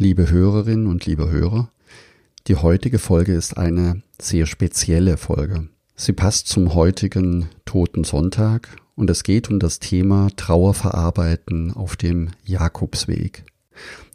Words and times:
Liebe 0.00 0.30
Hörerinnen 0.30 0.86
und 0.86 1.06
liebe 1.06 1.28
Hörer, 1.28 1.72
die 2.46 2.54
heutige 2.54 3.00
Folge 3.00 3.34
ist 3.34 3.56
eine 3.56 4.00
sehr 4.20 4.46
spezielle 4.46 5.16
Folge. 5.16 5.66
Sie 5.96 6.12
passt 6.12 6.46
zum 6.46 6.72
heutigen 6.72 7.48
Toten 7.64 8.04
Sonntag 8.04 8.76
und 8.94 9.10
es 9.10 9.24
geht 9.24 9.50
um 9.50 9.58
das 9.58 9.80
Thema 9.80 10.28
Trauerverarbeiten 10.36 11.72
auf 11.74 11.96
dem 11.96 12.30
Jakobsweg. 12.44 13.42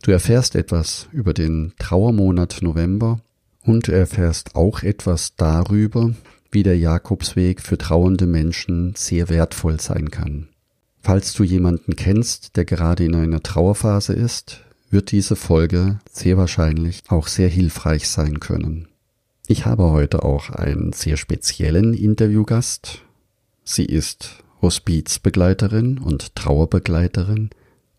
Du 0.04 0.11
erfährst 0.11 0.55
etwas 0.55 1.09
über 1.11 1.34
den 1.34 1.73
Trauermonat 1.80 2.59
November 2.61 3.20
und 3.65 3.89
erfährst 3.89 4.55
auch 4.55 4.84
etwas 4.84 5.36
darüber, 5.36 6.13
wie 6.50 6.63
der 6.63 6.77
Jakobsweg 6.77 7.59
für 7.59 7.77
trauernde 7.77 8.25
Menschen 8.25 8.93
sehr 8.95 9.27
wertvoll 9.27 9.81
sein 9.81 10.11
kann. 10.11 10.47
Falls 11.02 11.34
du 11.34 11.43
jemanden 11.43 11.97
kennst, 11.97 12.55
der 12.55 12.63
gerade 12.63 13.04
in 13.04 13.15
einer 13.15 13.43
Trauerphase 13.43 14.13
ist, 14.13 14.61
wird 14.94 15.12
diese 15.12 15.36
Folge 15.36 16.00
sehr 16.09 16.38
wahrscheinlich 16.38 17.02
auch 17.07 17.27
sehr 17.27 17.49
hilfreich 17.49 18.08
sein 18.08 18.40
können. 18.40 18.88
Ich 19.48 19.66
habe 19.66 19.91
heute 19.91 20.23
auch 20.23 20.52
einen 20.52 20.94
sehr 20.94 21.17
speziellen 21.17 21.94
Interviewgast. 21.94 23.02
Sie 23.66 23.86
ist 23.86 24.44
Hospizbegleiterin 24.62 25.98
und 25.98 26.36
Trauerbegleiterin 26.36 27.50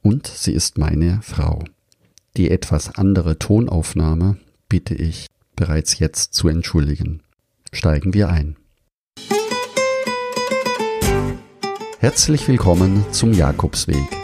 und 0.02 0.26
sie 0.28 0.52
ist 0.52 0.78
meine 0.78 1.20
Frau. 1.22 1.64
Die 2.36 2.50
etwas 2.50 2.94
andere 2.94 3.38
Tonaufnahme 3.38 4.38
bitte 4.68 4.94
ich 4.94 5.26
bereits 5.56 5.98
jetzt 5.98 6.32
zu 6.32 6.48
entschuldigen. 6.48 7.22
Steigen 7.72 8.14
wir 8.14 8.28
ein. 8.28 8.56
Herzlich 11.98 12.46
willkommen 12.46 13.04
zum 13.10 13.32
Jakobsweg. 13.32 14.23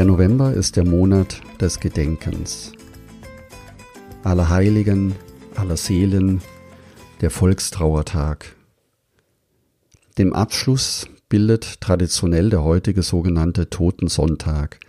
Der 0.00 0.06
November 0.06 0.54
ist 0.54 0.76
der 0.76 0.86
Monat 0.86 1.42
des 1.60 1.78
Gedenkens. 1.78 2.72
Aller 4.24 4.48
Heiligen, 4.48 5.14
aller 5.56 5.76
Seelen, 5.76 6.40
der 7.20 7.28
Volkstrauertag. 7.28 8.56
Dem 10.16 10.32
Abschluss 10.32 11.06
bildet 11.28 11.82
traditionell 11.82 12.48
der 12.48 12.64
heutige 12.64 13.02
sogenannte 13.02 13.68
Totensonntag. 13.68 14.80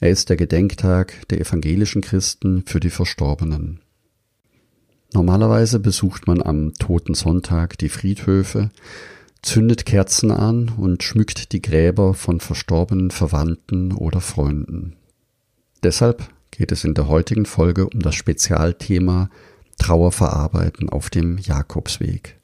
Er 0.00 0.08
ist 0.08 0.30
der 0.30 0.38
Gedenktag 0.38 1.28
der 1.28 1.38
evangelischen 1.38 2.00
Christen 2.00 2.64
für 2.64 2.80
die 2.80 2.88
Verstorbenen. 2.88 3.82
Normalerweise 5.12 5.80
besucht 5.80 6.26
man 6.26 6.40
am 6.40 6.72
Totensonntag 6.72 7.76
die 7.76 7.90
Friedhöfe, 7.90 8.70
zündet 9.42 9.86
Kerzen 9.86 10.30
an 10.30 10.72
und 10.76 11.02
schmückt 11.02 11.52
die 11.52 11.62
Gräber 11.62 12.14
von 12.14 12.40
verstorbenen 12.40 13.10
Verwandten 13.10 13.92
oder 13.92 14.20
Freunden. 14.20 14.96
Deshalb 15.82 16.28
geht 16.50 16.72
es 16.72 16.84
in 16.84 16.94
der 16.94 17.08
heutigen 17.08 17.46
Folge 17.46 17.88
um 17.88 18.00
das 18.00 18.14
Spezialthema 18.14 19.30
Trauer 19.78 20.10
verarbeiten 20.10 20.88
auf 20.88 21.10
dem 21.10 21.38
Jakobsweg. 21.38 22.38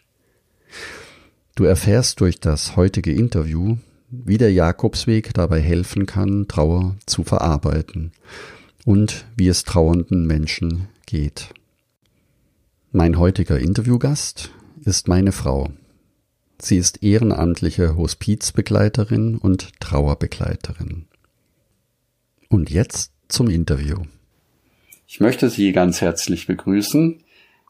Du 1.54 1.64
erfährst 1.64 2.20
durch 2.20 2.40
das 2.40 2.76
heutige 2.76 3.12
Interview, 3.12 3.76
wie 4.10 4.38
der 4.38 4.52
Jakobsweg 4.52 5.32
dabei 5.34 5.60
helfen 5.60 6.06
kann, 6.06 6.46
Trauer 6.46 6.96
zu 7.06 7.24
verarbeiten 7.24 8.12
und 8.84 9.24
wie 9.36 9.48
es 9.48 9.64
trauernden 9.64 10.26
Menschen 10.26 10.88
geht. 11.06 11.48
Mein 12.90 13.18
heutiger 13.18 13.58
Interviewgast 13.58 14.50
ist 14.84 15.08
meine 15.08 15.32
Frau, 15.32 15.70
Sie 16.60 16.76
ist 16.76 17.02
ehrenamtliche 17.02 17.96
Hospizbegleiterin 17.96 19.36
und 19.36 19.80
Trauerbegleiterin. 19.80 21.06
Und 22.48 22.70
jetzt 22.70 23.12
zum 23.28 23.48
Interview. 23.48 24.02
Ich 25.06 25.20
möchte 25.20 25.50
Sie 25.50 25.72
ganz 25.72 26.00
herzlich 26.00 26.46
begrüßen. 26.46 27.22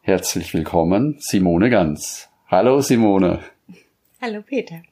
Herzlich 0.03 0.53
willkommen, 0.55 1.17
Simone 1.21 1.71
Ganz. 1.71 2.29
Hallo 2.49 2.81
Simone. 2.81 3.41
Hallo 4.21 4.43
Peter. 4.43 4.83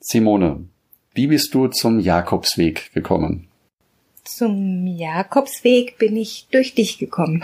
Simone, 0.00 0.64
wie 1.14 1.26
bist 1.26 1.52
du 1.54 1.68
zum 1.68 2.00
Jakobsweg 2.00 2.92
gekommen? 2.94 3.48
Zum 4.24 4.86
Jakobsweg 4.86 5.98
bin 5.98 6.16
ich 6.16 6.46
durch 6.50 6.74
dich 6.74 6.98
gekommen. 6.98 7.42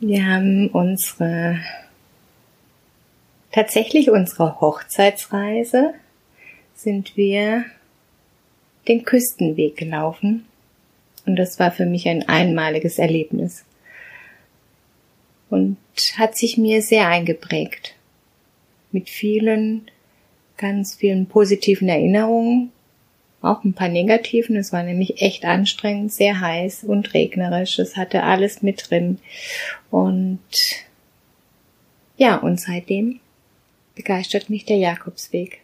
Wir 0.00 0.24
haben 0.24 0.68
unsere 0.68 1.58
tatsächlich 3.56 4.10
unserer 4.10 4.60
Hochzeitsreise 4.60 5.94
sind 6.74 7.16
wir 7.16 7.64
den 8.86 9.02
Küstenweg 9.02 9.78
gelaufen 9.78 10.44
und 11.24 11.36
das 11.36 11.58
war 11.58 11.72
für 11.72 11.86
mich 11.86 12.06
ein 12.06 12.28
einmaliges 12.28 12.98
Erlebnis 12.98 13.64
und 15.48 15.78
hat 16.18 16.36
sich 16.36 16.58
mir 16.58 16.82
sehr 16.82 17.08
eingeprägt 17.08 17.94
mit 18.92 19.08
vielen 19.08 19.90
ganz 20.58 20.94
vielen 20.94 21.24
positiven 21.24 21.88
Erinnerungen, 21.88 22.72
auch 23.40 23.64
ein 23.64 23.72
paar 23.72 23.88
negativen. 23.88 24.56
Es 24.56 24.70
war 24.72 24.82
nämlich 24.82 25.22
echt 25.22 25.46
anstrengend, 25.46 26.12
sehr 26.12 26.40
heiß 26.40 26.84
und 26.84 27.14
regnerisch. 27.14 27.78
Es 27.78 27.96
hatte 27.96 28.22
alles 28.22 28.62
mit 28.62 28.90
drin. 28.90 29.18
Und 29.90 30.40
ja, 32.16 32.36
und 32.36 32.60
seitdem 32.60 33.20
begeistert 33.96 34.48
mich 34.48 34.64
der 34.64 34.76
Jakobsweg. 34.76 35.60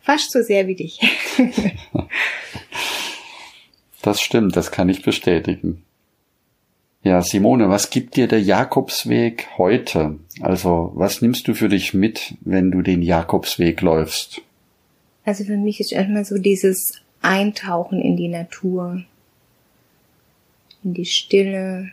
Fast 0.00 0.32
so 0.32 0.42
sehr 0.42 0.66
wie 0.66 0.74
dich. 0.74 0.98
das 4.02 4.20
stimmt, 4.20 4.56
das 4.56 4.72
kann 4.72 4.88
ich 4.88 5.02
bestätigen. 5.02 5.82
Ja, 7.04 7.22
Simone, 7.22 7.68
was 7.68 7.90
gibt 7.90 8.16
dir 8.16 8.26
der 8.26 8.40
Jakobsweg 8.40 9.46
heute? 9.58 10.18
Also, 10.40 10.90
was 10.96 11.22
nimmst 11.22 11.46
du 11.46 11.54
für 11.54 11.68
dich 11.68 11.94
mit, 11.94 12.34
wenn 12.40 12.72
du 12.72 12.82
den 12.82 13.02
Jakobsweg 13.02 13.80
läufst? 13.80 14.42
Also 15.24 15.44
für 15.44 15.56
mich 15.56 15.78
ist 15.78 15.92
erstmal 15.92 16.24
so 16.24 16.38
dieses 16.38 17.00
Eintauchen 17.20 18.00
in 18.00 18.16
die 18.16 18.28
Natur, 18.28 19.04
in 20.82 20.94
die 20.94 21.04
Stille, 21.04 21.92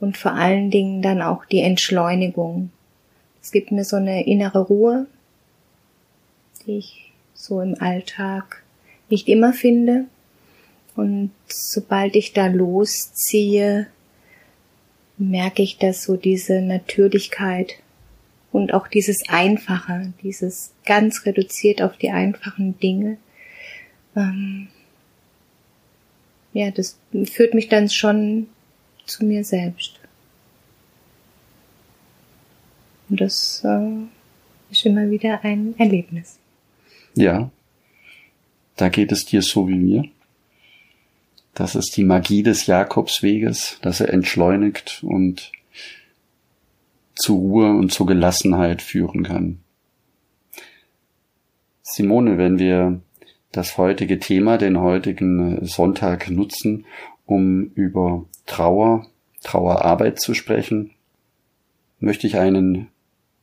und 0.00 0.16
vor 0.16 0.32
allen 0.32 0.70
Dingen 0.70 1.02
dann 1.02 1.22
auch 1.22 1.44
die 1.44 1.60
Entschleunigung. 1.60 2.70
Es 3.42 3.52
gibt 3.52 3.70
mir 3.70 3.84
so 3.84 3.96
eine 3.96 4.26
innere 4.26 4.60
Ruhe, 4.60 5.06
die 6.66 6.78
ich 6.78 7.12
so 7.34 7.60
im 7.60 7.80
Alltag 7.80 8.62
nicht 9.08 9.28
immer 9.28 9.52
finde. 9.52 10.06
Und 10.96 11.30
sobald 11.46 12.16
ich 12.16 12.32
da 12.32 12.46
losziehe, 12.46 13.86
merke 15.16 15.62
ich, 15.62 15.78
dass 15.78 16.04
so 16.04 16.16
diese 16.16 16.60
Natürlichkeit 16.60 17.74
und 18.52 18.74
auch 18.74 18.88
dieses 18.88 19.28
Einfache, 19.28 20.12
dieses 20.22 20.72
ganz 20.84 21.24
reduziert 21.24 21.82
auf 21.82 21.96
die 21.96 22.10
einfachen 22.10 22.78
Dinge, 22.78 23.18
ähm, 24.16 24.68
ja, 26.52 26.70
das 26.70 26.98
führt 27.24 27.54
mich 27.54 27.68
dann 27.68 27.88
schon 27.88 28.48
zu 29.10 29.24
mir 29.24 29.44
selbst. 29.44 30.00
Und 33.08 33.20
das 33.20 33.62
äh, 33.64 34.04
ist 34.70 34.86
immer 34.86 35.10
wieder 35.10 35.44
ein 35.44 35.74
Erlebnis. 35.78 36.38
Ja, 37.14 37.50
da 38.76 38.88
geht 38.88 39.12
es 39.12 39.26
dir 39.26 39.42
so 39.42 39.68
wie 39.68 39.74
mir. 39.74 40.04
Das 41.54 41.74
ist 41.74 41.96
die 41.96 42.04
Magie 42.04 42.42
des 42.42 42.66
Jakobsweges, 42.66 43.78
dass 43.82 44.00
er 44.00 44.10
entschleunigt 44.10 45.02
und 45.02 45.50
zu 47.16 47.34
Ruhe 47.34 47.74
und 47.74 47.92
zur 47.92 48.06
Gelassenheit 48.06 48.80
führen 48.80 49.24
kann. 49.24 49.58
Simone, 51.82 52.38
wenn 52.38 52.58
wir 52.58 53.00
das 53.50 53.76
heutige 53.76 54.20
Thema, 54.20 54.58
den 54.58 54.78
heutigen 54.78 55.66
Sonntag 55.66 56.30
nutzen, 56.30 56.86
um 57.26 57.64
über 57.74 58.26
Trauer, 58.50 59.06
Trauerarbeit 59.44 60.20
zu 60.20 60.34
sprechen, 60.34 60.90
möchte 62.00 62.26
ich 62.26 62.36
einen 62.36 62.88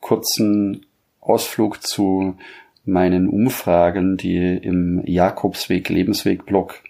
kurzen 0.02 0.86
Ausflug 1.22 1.82
zu 1.82 2.36
meinen 2.84 3.30
Umfragen, 3.30 4.18
die 4.18 4.36
im 4.36 5.02
Jakobsweg 5.06 5.88
Lebensweg 5.88 6.46
Blog 6.46 6.84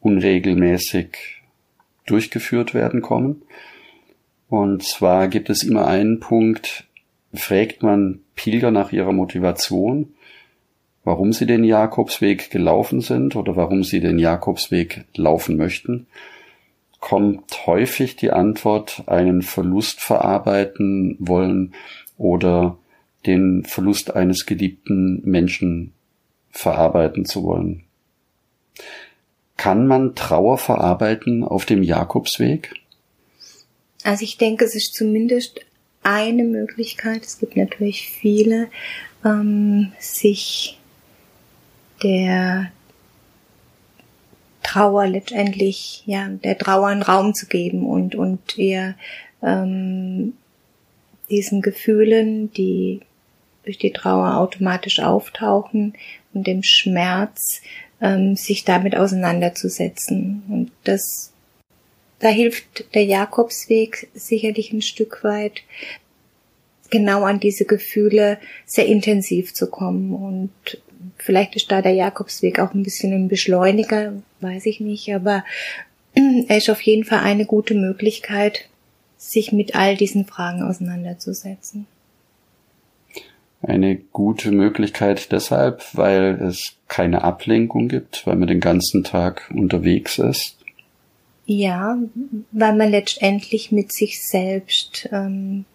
unregelmäßig 0.00 1.42
durchgeführt 2.04 2.74
werden, 2.74 3.00
kommen. 3.00 3.42
Und 4.48 4.82
zwar 4.82 5.28
gibt 5.28 5.50
es 5.50 5.62
immer 5.62 5.86
einen 5.86 6.18
Punkt, 6.18 6.88
fragt 7.32 7.84
man 7.84 8.18
Pilger 8.34 8.72
nach 8.72 8.90
ihrer 8.90 9.12
Motivation, 9.12 10.14
warum 11.04 11.32
sie 11.32 11.46
den 11.46 11.62
Jakobsweg 11.62 12.50
gelaufen 12.50 13.00
sind 13.00 13.36
oder 13.36 13.54
warum 13.54 13.84
sie 13.84 14.00
den 14.00 14.18
Jakobsweg 14.18 15.04
laufen 15.14 15.56
möchten, 15.56 16.08
kommt 17.00 17.66
häufig 17.66 18.16
die 18.16 18.30
Antwort, 18.30 19.02
einen 19.06 19.42
Verlust 19.42 20.00
verarbeiten 20.00 21.16
wollen 21.18 21.74
oder 22.18 22.78
den 23.26 23.64
Verlust 23.64 24.14
eines 24.14 24.46
geliebten 24.46 25.22
Menschen 25.24 25.92
verarbeiten 26.50 27.24
zu 27.24 27.42
wollen. 27.42 27.84
Kann 29.56 29.86
man 29.86 30.14
Trauer 30.14 30.58
verarbeiten 30.58 31.44
auf 31.44 31.66
dem 31.66 31.82
Jakobsweg? 31.82 32.74
Also 34.04 34.24
ich 34.24 34.38
denke, 34.38 34.64
es 34.64 34.74
ist 34.74 34.94
zumindest 34.94 35.60
eine 36.02 36.44
Möglichkeit, 36.44 37.24
es 37.24 37.38
gibt 37.38 37.56
natürlich 37.56 38.08
viele, 38.08 38.68
ähm, 39.24 39.92
sich 39.98 40.78
der 42.02 42.72
Trauer 44.62 45.06
letztendlich, 45.06 46.02
ja, 46.06 46.28
der 46.28 46.58
Trauer 46.58 46.88
einen 46.88 47.02
Raum 47.02 47.34
zu 47.34 47.46
geben 47.46 47.86
und, 47.86 48.14
und 48.14 48.56
ihr 48.58 48.94
ähm, 49.42 50.34
diesen 51.30 51.62
Gefühlen, 51.62 52.52
die 52.52 53.00
durch 53.64 53.78
die 53.78 53.92
Trauer 53.92 54.36
automatisch 54.36 55.00
auftauchen 55.00 55.94
und 56.32 56.46
dem 56.46 56.62
Schmerz, 56.62 57.62
ähm, 58.00 58.36
sich 58.36 58.64
damit 58.64 58.96
auseinanderzusetzen. 58.96 60.42
Und 60.48 60.72
das, 60.84 61.32
da 62.18 62.28
hilft 62.28 62.94
der 62.94 63.04
Jakobsweg 63.04 64.08
sicherlich 64.14 64.72
ein 64.72 64.82
Stück 64.82 65.22
weit, 65.22 65.62
genau 66.90 67.22
an 67.22 67.40
diese 67.40 67.64
Gefühle 67.64 68.38
sehr 68.66 68.86
intensiv 68.86 69.54
zu 69.54 69.68
kommen. 69.68 70.14
Und 70.14 70.82
vielleicht 71.22 71.56
ist 71.56 71.70
da 71.70 71.82
der 71.82 71.92
Jakobsweg 71.92 72.58
auch 72.58 72.74
ein 72.74 72.82
bisschen 72.82 73.12
ein 73.12 73.28
Beschleuniger, 73.28 74.14
weiß 74.40 74.66
ich 74.66 74.80
nicht, 74.80 75.12
aber 75.14 75.44
er 76.14 76.56
ist 76.56 76.70
auf 76.70 76.80
jeden 76.82 77.04
Fall 77.04 77.20
eine 77.20 77.46
gute 77.46 77.74
Möglichkeit, 77.74 78.68
sich 79.16 79.52
mit 79.52 79.74
all 79.74 79.96
diesen 79.96 80.24
Fragen 80.24 80.62
auseinanderzusetzen. 80.62 81.86
Eine 83.62 83.96
gute 83.96 84.50
Möglichkeit 84.52 85.32
deshalb, 85.32 85.84
weil 85.92 86.40
es 86.42 86.76
keine 86.88 87.22
Ablenkung 87.22 87.88
gibt, 87.88 88.26
weil 88.26 88.36
man 88.36 88.48
den 88.48 88.60
ganzen 88.60 89.04
Tag 89.04 89.50
unterwegs 89.54 90.18
ist. 90.18 90.56
Ja, 91.44 91.98
weil 92.52 92.76
man 92.76 92.90
letztendlich 92.90 93.70
mit 93.70 93.92
sich 93.92 94.22
selbst 94.22 95.08
ähm, 95.12 95.66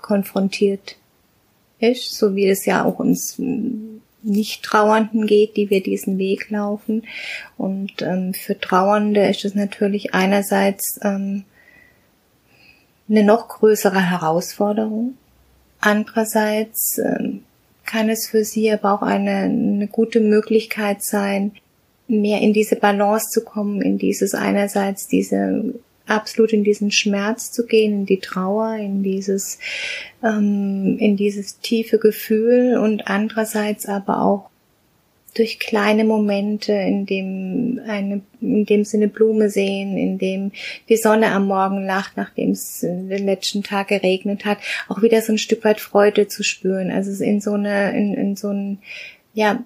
konfrontiert 0.00 0.96
ist, 1.78 2.16
so 2.16 2.34
wie 2.34 2.48
es 2.48 2.64
ja 2.64 2.84
auch 2.84 2.98
uns 2.98 3.40
nicht-Trauernden 4.26 5.26
geht, 5.26 5.56
die 5.56 5.70
wir 5.70 5.82
diesen 5.82 6.18
Weg 6.18 6.50
laufen. 6.50 7.04
Und 7.56 8.02
ähm, 8.02 8.34
für 8.34 8.58
Trauernde 8.58 9.26
ist 9.28 9.44
es 9.44 9.54
natürlich 9.54 10.14
einerseits 10.14 10.98
ähm, 11.02 11.44
eine 13.08 13.22
noch 13.22 13.48
größere 13.48 14.10
Herausforderung. 14.10 15.14
Andererseits 15.80 16.98
ähm, 16.98 17.42
kann 17.84 18.08
es 18.08 18.26
für 18.26 18.44
sie 18.44 18.70
aber 18.72 18.92
auch 18.92 19.02
eine, 19.02 19.30
eine 19.30 19.86
gute 19.86 20.20
Möglichkeit 20.20 21.02
sein, 21.02 21.52
mehr 22.08 22.40
in 22.40 22.52
diese 22.52 22.76
Balance 22.76 23.30
zu 23.30 23.44
kommen, 23.44 23.82
in 23.82 23.98
dieses 23.98 24.34
einerseits 24.34 25.06
diese 25.06 25.74
absolut 26.06 26.52
in 26.52 26.64
diesen 26.64 26.90
Schmerz 26.90 27.52
zu 27.52 27.66
gehen, 27.66 27.92
in 27.92 28.06
die 28.06 28.20
Trauer, 28.20 28.76
in 28.76 29.02
dieses, 29.02 29.58
ähm, 30.22 30.96
in 30.98 31.16
dieses 31.16 31.60
tiefe 31.60 31.98
Gefühl 31.98 32.78
und 32.78 33.08
andererseits 33.08 33.86
aber 33.86 34.22
auch 34.22 34.50
durch 35.36 35.58
kleine 35.58 36.04
Momente, 36.04 36.72
in 36.72 37.04
dem 37.04 37.80
eine, 37.86 38.22
in 38.40 38.64
dem 38.64 38.84
sie 38.84 38.96
eine 38.96 39.08
Blume 39.08 39.50
sehen, 39.50 39.96
in 39.96 40.18
dem 40.18 40.52
die 40.88 40.96
Sonne 40.96 41.28
am 41.32 41.46
Morgen 41.46 41.84
lacht, 41.84 42.16
nachdem 42.16 42.52
es 42.52 42.80
den 42.80 43.26
letzten 43.26 43.62
Tag 43.62 43.88
geregnet 43.88 44.44
hat, 44.44 44.58
auch 44.88 45.02
wieder 45.02 45.20
so 45.20 45.32
ein 45.32 45.38
Stück 45.38 45.64
weit 45.64 45.80
Freude 45.80 46.28
zu 46.28 46.42
spüren. 46.42 46.90
Also 46.90 47.22
in 47.22 47.40
so 47.40 47.52
eine, 47.52 47.96
in, 47.96 48.14
in 48.14 48.36
so 48.36 48.48
ein, 48.48 48.78
ja, 49.34 49.62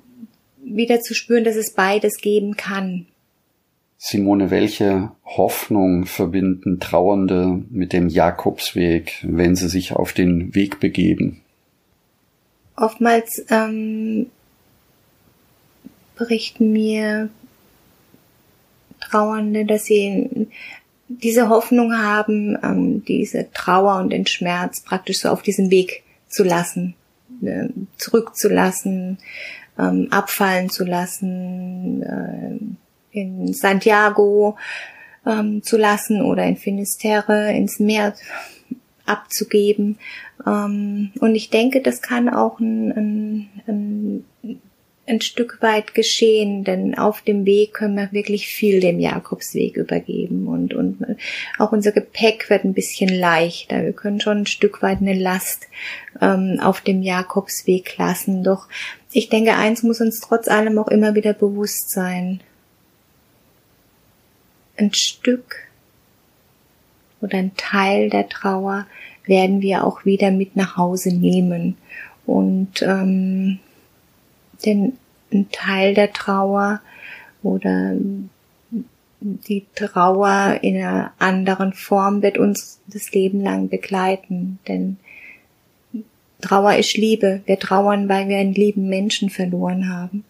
wieder 0.62 1.00
zu 1.00 1.14
spüren, 1.14 1.44
dass 1.44 1.56
es 1.56 1.72
beides 1.72 2.20
geben 2.20 2.56
kann. 2.56 3.06
Simone, 4.02 4.50
welche 4.50 5.10
Hoffnung 5.26 6.06
verbinden 6.06 6.80
Trauernde 6.80 7.62
mit 7.68 7.92
dem 7.92 8.08
Jakobsweg, 8.08 9.22
wenn 9.28 9.56
sie 9.56 9.68
sich 9.68 9.92
auf 9.92 10.14
den 10.14 10.54
Weg 10.54 10.80
begeben? 10.80 11.42
Oftmals 12.76 13.44
ähm, 13.50 14.30
berichten 16.16 16.72
mir 16.72 17.28
Trauernde, 19.00 19.66
dass 19.66 19.84
sie 19.84 20.48
diese 21.08 21.50
Hoffnung 21.50 21.92
haben, 21.92 22.56
ähm, 22.62 23.04
diese 23.04 23.52
Trauer 23.52 23.98
und 24.00 24.08
den 24.14 24.26
Schmerz 24.26 24.80
praktisch 24.80 25.18
so 25.18 25.28
auf 25.28 25.42
diesem 25.42 25.70
Weg 25.70 26.04
zu 26.26 26.42
lassen, 26.42 26.94
äh, 27.42 27.68
zurückzulassen, 27.98 29.18
ähm, 29.78 30.08
abfallen 30.10 30.70
zu 30.70 30.86
lassen, 30.86 32.02
äh, 32.02 32.89
in 33.12 33.52
Santiago 33.52 34.56
ähm, 35.26 35.62
zu 35.62 35.76
lassen 35.76 36.22
oder 36.22 36.44
in 36.44 36.56
Finisterre 36.56 37.52
ins 37.52 37.78
Meer 37.78 38.14
abzugeben. 39.06 39.98
Ähm, 40.46 41.12
und 41.20 41.34
ich 41.34 41.50
denke, 41.50 41.80
das 41.80 42.00
kann 42.00 42.28
auch 42.28 42.60
ein, 42.60 42.92
ein, 42.92 43.48
ein, 43.66 44.24
ein 45.06 45.20
Stück 45.20 45.58
weit 45.60 45.94
geschehen, 45.94 46.62
denn 46.62 46.96
auf 46.96 47.20
dem 47.20 47.44
Weg 47.44 47.74
können 47.74 47.96
wir 47.96 48.12
wirklich 48.12 48.46
viel 48.46 48.80
dem 48.80 49.00
Jakobsweg 49.00 49.76
übergeben 49.76 50.46
und, 50.46 50.72
und 50.72 51.04
auch 51.58 51.72
unser 51.72 51.90
Gepäck 51.90 52.48
wird 52.48 52.64
ein 52.64 52.74
bisschen 52.74 53.08
leichter. 53.08 53.82
Wir 53.82 53.92
können 53.92 54.20
schon 54.20 54.38
ein 54.38 54.46
Stück 54.46 54.82
weit 54.82 54.98
eine 54.98 55.14
Last 55.14 55.66
ähm, 56.20 56.60
auf 56.62 56.80
dem 56.80 57.02
Jakobsweg 57.02 57.98
lassen. 57.98 58.44
Doch 58.44 58.68
ich 59.12 59.28
denke, 59.28 59.54
eins 59.56 59.82
muss 59.82 60.00
uns 60.00 60.20
trotz 60.20 60.46
allem 60.46 60.78
auch 60.78 60.88
immer 60.88 61.16
wieder 61.16 61.32
bewusst 61.32 61.90
sein 61.90 62.40
ein 64.80 64.94
Stück 64.94 65.68
oder 67.20 67.38
ein 67.38 67.52
Teil 67.56 68.10
der 68.10 68.28
Trauer 68.28 68.86
werden 69.26 69.60
wir 69.60 69.84
auch 69.84 70.04
wieder 70.04 70.30
mit 70.30 70.56
nach 70.56 70.76
Hause 70.76 71.14
nehmen. 71.14 71.76
Und 72.26 72.82
ähm, 72.82 73.58
denn 74.64 74.94
ein 75.32 75.48
Teil 75.52 75.94
der 75.94 76.12
Trauer 76.12 76.80
oder 77.42 77.94
die 79.20 79.66
Trauer 79.74 80.58
in 80.62 80.76
einer 80.76 81.12
anderen 81.18 81.72
Form 81.72 82.22
wird 82.22 82.38
uns 82.38 82.80
das 82.86 83.12
Leben 83.12 83.42
lang 83.42 83.68
begleiten. 83.68 84.58
Denn 84.66 84.96
Trauer 86.40 86.74
ist 86.76 86.96
Liebe. 86.96 87.42
Wir 87.44 87.58
trauern, 87.58 88.08
weil 88.08 88.28
wir 88.28 88.38
einen 88.38 88.54
lieben 88.54 88.88
Menschen 88.88 89.28
verloren 89.28 89.92
haben. 89.92 90.24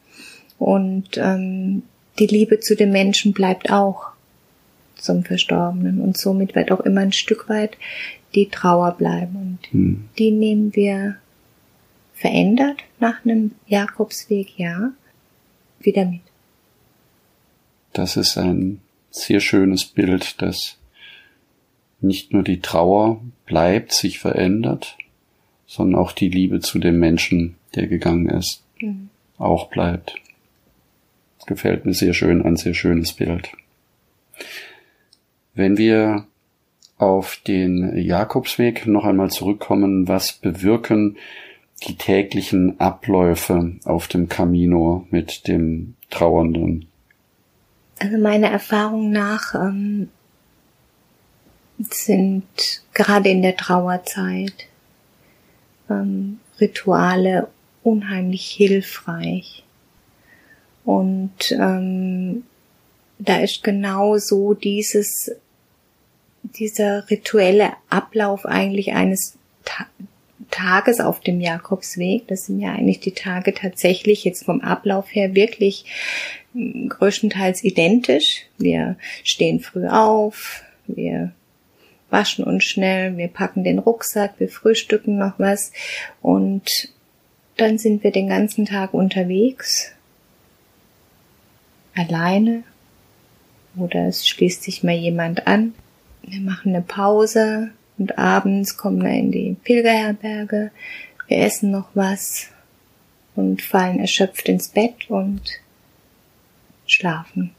Und 0.59 1.16
ähm, 1.16 1.85
die 2.19 2.26
Liebe 2.26 2.61
zu 2.61 2.75
dem 2.75 2.90
Menschen 2.90 3.33
bleibt 3.33 3.71
auch 3.71 4.11
zum 5.00 5.25
Verstorbenen. 5.25 6.00
Und 6.00 6.16
somit 6.16 6.54
wird 6.54 6.73
auch 6.73 6.80
immer 6.80 7.00
ein 7.00 7.12
Stück 7.12 7.49
weit 7.49 7.76
die 8.35 8.49
Trauer 8.49 8.92
bleiben. 8.92 9.37
Und 9.37 9.73
hm. 9.73 10.09
die 10.19 10.30
nehmen 10.30 10.75
wir 10.75 11.16
verändert 12.14 12.83
nach 12.99 13.25
einem 13.25 13.52
Jakobsweg, 13.66 14.59
ja, 14.59 14.92
wieder 15.80 16.04
mit. 16.04 16.21
Das 17.92 18.16
ist 18.16 18.37
ein 18.37 18.80
sehr 19.11 19.40
schönes 19.40 19.85
Bild, 19.85 20.40
dass 20.42 20.78
nicht 22.00 22.33
nur 22.33 22.42
die 22.42 22.61
Trauer 22.61 23.21
bleibt, 23.47 23.92
sich 23.92 24.19
verändert, 24.19 24.97
sondern 25.66 26.00
auch 26.00 26.12
die 26.12 26.28
Liebe 26.28 26.61
zu 26.61 26.78
dem 26.78 26.99
Menschen, 26.99 27.57
der 27.75 27.87
gegangen 27.87 28.28
ist, 28.28 28.62
mhm. 28.80 29.09
auch 29.38 29.69
bleibt. 29.69 30.14
gefällt 31.47 31.85
mir 31.85 31.95
sehr 31.95 32.14
schön, 32.14 32.42
ein 32.42 32.57
sehr 32.57 32.75
schönes 32.75 33.12
Bild. 33.12 33.50
Wenn 35.61 35.76
wir 35.76 36.25
auf 36.97 37.37
den 37.47 37.95
Jakobsweg 37.95 38.87
noch 38.87 39.05
einmal 39.05 39.29
zurückkommen, 39.29 40.09
was 40.09 40.33
bewirken 40.33 41.19
die 41.87 41.99
täglichen 41.99 42.81
Abläufe 42.81 43.76
auf 43.85 44.09
dem 44.09 44.31
Camino 44.31 45.07
mit 45.11 45.47
dem 45.49 45.97
Trauernden? 46.09 46.87
Also 47.99 48.17
meiner 48.17 48.49
Erfahrung 48.49 49.11
nach 49.11 49.55
ähm, 49.55 50.09
sind 51.79 52.47
gerade 52.95 53.29
in 53.29 53.43
der 53.43 53.59
Trauerzeit 53.59 54.67
ähm, 55.90 56.40
Rituale 56.59 57.49
unheimlich 57.83 58.47
hilfreich. 58.47 59.62
Und 60.87 61.52
ähm, 61.52 62.45
da 63.19 63.40
ist 63.40 63.62
genau 63.62 64.17
so 64.17 64.55
dieses, 64.55 65.31
dieser 66.42 67.09
rituelle 67.11 67.73
Ablauf 67.88 68.47
eigentlich 68.47 68.92
eines 68.92 69.37
Ta 69.64 69.87
Tages 70.50 70.99
auf 71.00 71.20
dem 71.20 71.40
Jakobsweg. 71.40 72.26
Das 72.26 72.47
sind 72.47 72.59
ja 72.59 72.73
eigentlich 72.73 72.99
die 72.99 73.12
Tage 73.12 73.54
tatsächlich 73.54 74.25
jetzt 74.25 74.44
vom 74.44 74.62
Ablauf 74.62 75.06
her 75.14 75.35
wirklich 75.35 75.85
hm, 76.54 76.88
größtenteils 76.88 77.62
identisch. 77.62 78.47
Wir 78.59 78.97
stehen 79.23 79.61
früh 79.61 79.87
auf, 79.87 80.64
wir 80.88 81.32
waschen 82.11 82.44
uns 82.44 82.64
schnell, 82.64 83.16
wir 83.16 83.28
packen 83.28 83.62
den 83.62 83.78
Rucksack, 83.78 84.35
wir 84.38 84.49
frühstücken 84.49 85.18
noch 85.18 85.38
was 85.38 85.73
und 86.20 86.88
dann 87.56 87.78
sind 87.78 88.02
wir 88.02 88.11
den 88.11 88.28
ganzen 88.28 88.66
Tag 88.66 88.94
unterwegs, 88.94 89.92
alleine 91.94 92.62
oder 93.76 94.09
es 94.09 94.26
schließt 94.26 94.62
sich 94.62 94.82
mal 94.82 94.94
jemand 94.94 95.47
an. 95.47 95.75
Wir 96.23 96.41
machen 96.41 96.75
eine 96.75 96.83
Pause 96.83 97.71
und 97.99 98.19
abends 98.19 98.77
kommen 98.77 99.03
wir 99.03 99.11
in 99.11 99.31
die 99.31 99.57
Pilgerherberge, 99.62 100.71
wir 101.29 101.39
essen 101.39 101.71
noch 101.71 101.89
was 101.95 102.49
und 103.37 103.62
fallen 103.62 104.00
erschöpft 104.00 104.49
ins 104.49 104.69
Bett 104.69 105.09
und 105.09 105.43
schlafen. 106.87 107.53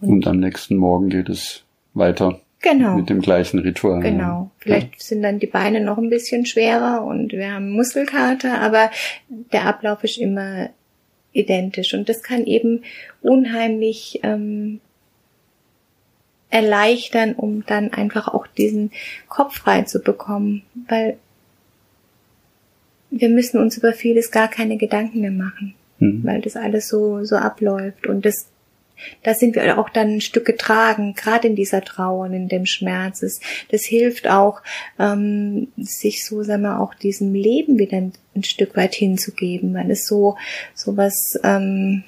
Und, 0.00 0.08
und 0.08 0.26
am 0.26 0.40
nächsten 0.40 0.76
Morgen 0.76 1.08
geht 1.08 1.28
es 1.28 1.64
weiter. 1.94 2.40
Genau. 2.60 2.96
Mit 2.96 3.08
dem 3.08 3.20
gleichen 3.20 3.60
Ritual. 3.60 4.00
Genau. 4.00 4.50
Vielleicht 4.58 4.94
ja. 4.94 4.98
sind 4.98 5.22
dann 5.22 5.38
die 5.38 5.46
Beine 5.46 5.80
noch 5.80 5.98
ein 5.98 6.10
bisschen 6.10 6.44
schwerer 6.44 7.04
und 7.04 7.32
wir 7.32 7.52
haben 7.52 7.70
Muskelkater, 7.70 8.60
aber 8.60 8.90
der 9.28 9.66
Ablauf 9.66 10.02
ist 10.02 10.18
immer 10.18 10.70
identisch 11.32 11.94
und 11.94 12.08
das 12.08 12.22
kann 12.22 12.44
eben 12.44 12.82
unheimlich 13.22 14.20
ähm, 14.22 14.80
erleichtern, 16.50 17.34
um 17.34 17.64
dann 17.66 17.92
einfach 17.92 18.28
auch 18.28 18.46
diesen 18.46 18.90
Kopf 19.28 19.58
frei 19.58 19.82
zu 19.82 20.00
bekommen, 20.00 20.62
weil 20.88 21.18
wir 23.10 23.28
müssen 23.28 23.58
uns 23.58 23.76
über 23.76 23.92
vieles 23.92 24.30
gar 24.30 24.48
keine 24.48 24.76
Gedanken 24.76 25.20
mehr 25.20 25.30
machen, 25.30 25.74
mhm. 25.98 26.24
weil 26.24 26.40
das 26.40 26.56
alles 26.56 26.88
so 26.88 27.24
so 27.24 27.36
abläuft 27.36 28.06
und 28.06 28.24
das 28.24 28.48
da 29.22 29.34
sind 29.34 29.54
wir 29.54 29.78
auch 29.78 29.88
dann 29.88 30.14
ein 30.14 30.20
Stück 30.20 30.44
getragen, 30.44 31.14
gerade 31.14 31.48
in 31.48 31.56
dieser 31.56 31.82
Trauer 31.82 32.26
und 32.26 32.32
in 32.32 32.48
dem 32.48 32.66
Schmerz. 32.66 33.20
Das, 33.20 33.40
das 33.70 33.84
hilft 33.84 34.28
auch, 34.28 34.60
ähm, 34.98 35.68
sich 35.76 36.24
so, 36.24 36.42
sagen 36.42 36.62
wir, 36.62 36.80
auch 36.80 36.94
diesem 36.94 37.34
Leben 37.34 37.78
wieder 37.78 37.96
ein, 37.96 38.12
ein 38.34 38.44
Stück 38.44 38.76
weit 38.76 38.94
hinzugeben, 38.94 39.74
weil 39.74 39.90
es 39.90 40.06
so, 40.06 40.36
so 40.74 40.96
was, 40.96 41.38
ähm, 41.44 42.04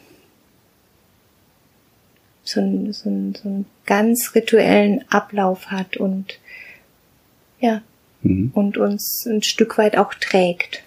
so, 2.45 2.61
ein, 2.61 2.93
so, 2.93 3.09
ein, 3.09 3.35
so 3.35 3.49
einen 3.49 3.67
ganz 3.87 4.35
rituellen 4.35 5.05
Ablauf 5.09 5.71
hat 5.71 5.97
und 5.97 6.39
ja, 7.61 7.83
mhm. 8.23 8.51
und 8.55 8.79
uns 8.79 9.27
ein 9.27 9.43
Stück 9.43 9.79
weit 9.79 9.97
auch 9.97 10.15
trägt. 10.15 10.83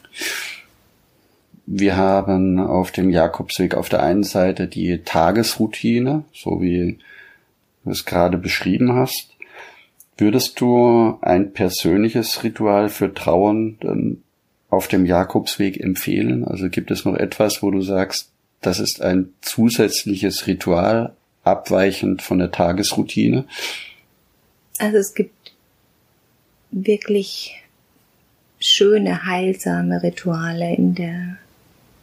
Wir 1.66 1.96
haben 1.96 2.60
auf 2.60 2.92
dem 2.92 3.10
Jakobsweg 3.10 3.76
auf 3.76 3.88
der 3.88 4.04
einen 4.04 4.24
Seite 4.24 4.68
die 4.68 5.00
Tagesroutine, 5.00 6.26
so 6.34 6.62
wie 6.62 7.00
du 7.84 7.92
es 7.92 8.06
gerade 8.06 8.38
beschrieben 8.38 8.94
hast. 8.94 9.30
Würdest 10.18 10.60
du 10.60 11.18
ein 11.22 11.54
persönliches 11.54 12.44
Ritual 12.44 12.90
für 12.90 13.14
Trauern 13.14 14.22
auf 14.70 14.88
dem 14.88 15.06
Jakobsweg 15.06 15.80
empfehlen? 15.80 16.46
Also 16.46 16.70
gibt 16.70 16.92
es 16.92 17.06
noch 17.06 17.16
etwas, 17.16 17.64
wo 17.64 17.72
du 17.72 17.82
sagst, 17.82 18.30
das 18.62 18.80
ist 18.80 19.02
ein 19.02 19.34
zusätzliches 19.42 20.48
Ritual, 20.48 21.16
abweichend 21.44 22.22
von 22.22 22.40
der 22.40 22.52
Tagesroutine? 22.52 23.46
Also 24.80 24.98
es 24.98 25.14
gibt 25.14 25.54
wirklich 26.72 27.64
schöne, 28.60 29.26
heilsame 29.26 30.02
Rituale 30.02 30.74
in 30.76 30.96
der 30.96 31.38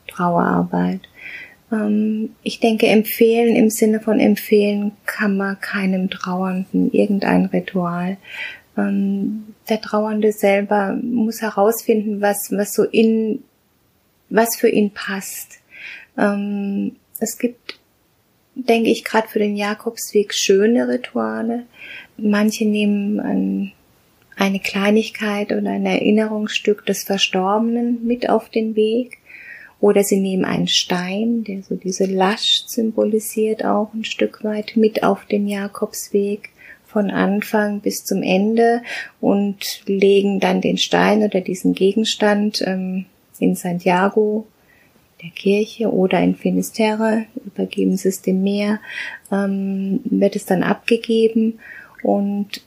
Trauerarbeit. 0.09 1.00
Ähm, 1.73 2.30
ich 2.42 2.61
denke, 2.61 2.87
empfehlen 2.87 3.56
im 3.56 3.70
Sinne 3.70 4.00
von 4.00 4.20
empfehlen 4.20 4.92
kann 5.06 5.37
man 5.37 5.61
keinem 5.61 6.11
Trauernden 6.11 6.92
irgendein 6.92 7.47
Ritual. 7.47 8.18
Ähm, 8.76 9.54
der 9.68 9.80
Trauernde 9.80 10.32
selber 10.32 10.97
muss 11.02 11.40
herausfinden, 11.40 12.20
was, 12.20 12.50
was 12.50 12.73
so 12.73 12.85
in, 12.85 13.42
was 14.28 14.56
für 14.56 14.68
ihn 14.68 14.90
passt. 14.90 15.59
Ähm, 16.18 16.97
es 17.18 17.38
gibt, 17.38 17.79
denke 18.54 18.90
ich, 18.90 19.04
gerade 19.04 19.28
für 19.28 19.38
den 19.38 19.57
Jakobsweg 19.57 20.35
schöne 20.35 20.88
Rituale. 20.88 21.64
Manche 22.16 22.66
nehmen 22.66 23.21
ein, 23.21 23.73
eine 24.37 24.61
Kleinigkeit 24.61 25.52
oder 25.52 25.71
ein 25.71 25.87
Erinnerungsstück 25.87 26.85
des 26.87 27.04
Verstorbenen 27.04 28.07
mit 28.07 28.28
auf 28.28 28.49
den 28.49 28.76
Weg. 28.76 29.19
Oder 29.80 30.04
sie 30.04 30.21
nehmen 30.21 30.45
einen 30.45 30.69
Stein, 30.69 31.42
der 31.45 31.62
so 31.62 31.75
diese 31.75 32.04
Lasch 32.04 32.64
symbolisiert, 32.66 33.64
auch 33.64 33.95
ein 33.95 34.04
Stück 34.04 34.45
weit 34.45 34.76
mit 34.76 35.02
auf 35.02 35.25
den 35.25 35.49
Jakobsweg 35.49 36.50
von 36.85 37.11
Anfang 37.11 37.80
bis 37.80 38.04
zum 38.04 38.23
Ende 38.23 38.83
und 39.21 39.83
legen 39.87 40.38
dann 40.40 40.61
den 40.61 40.76
Stein 40.76 41.23
oder 41.23 41.40
diesen 41.40 41.75
Gegenstand 41.75 42.62
ähm, 42.66 43.07
in 43.38 43.54
Santiago 43.54 44.47
der 45.22 45.30
Kirche 45.30 45.92
oder 45.92 46.20
in 46.20 46.34
Finisterre, 46.34 47.26
übergeben 47.44 47.96
sie 47.96 48.08
es 48.08 48.22
dem 48.22 48.42
Meer, 48.42 48.80
ähm, 49.30 50.00
wird 50.04 50.36
es 50.36 50.46
dann 50.46 50.62
abgegeben 50.62 51.58
und 52.02 52.62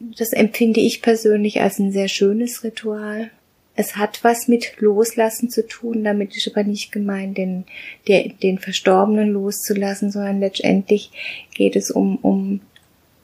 das 0.00 0.32
empfinde 0.32 0.80
ich 0.80 1.02
persönlich 1.02 1.60
als 1.60 1.78
ein 1.78 1.92
sehr 1.92 2.08
schönes 2.08 2.64
Ritual, 2.64 3.30
es 3.74 3.96
hat 3.96 4.22
was 4.22 4.48
mit 4.48 4.80
Loslassen 4.80 5.48
zu 5.48 5.66
tun, 5.66 6.04
damit 6.04 6.36
ist 6.36 6.48
aber 6.48 6.64
nicht 6.64 6.92
gemeint, 6.92 7.38
den, 7.38 7.64
der, 8.06 8.28
den 8.28 8.58
Verstorbenen 8.58 9.30
loszulassen, 9.30 10.10
sondern 10.10 10.40
letztendlich 10.40 11.10
geht 11.54 11.76
es 11.76 11.90
um, 11.90 12.16
um 12.16 12.60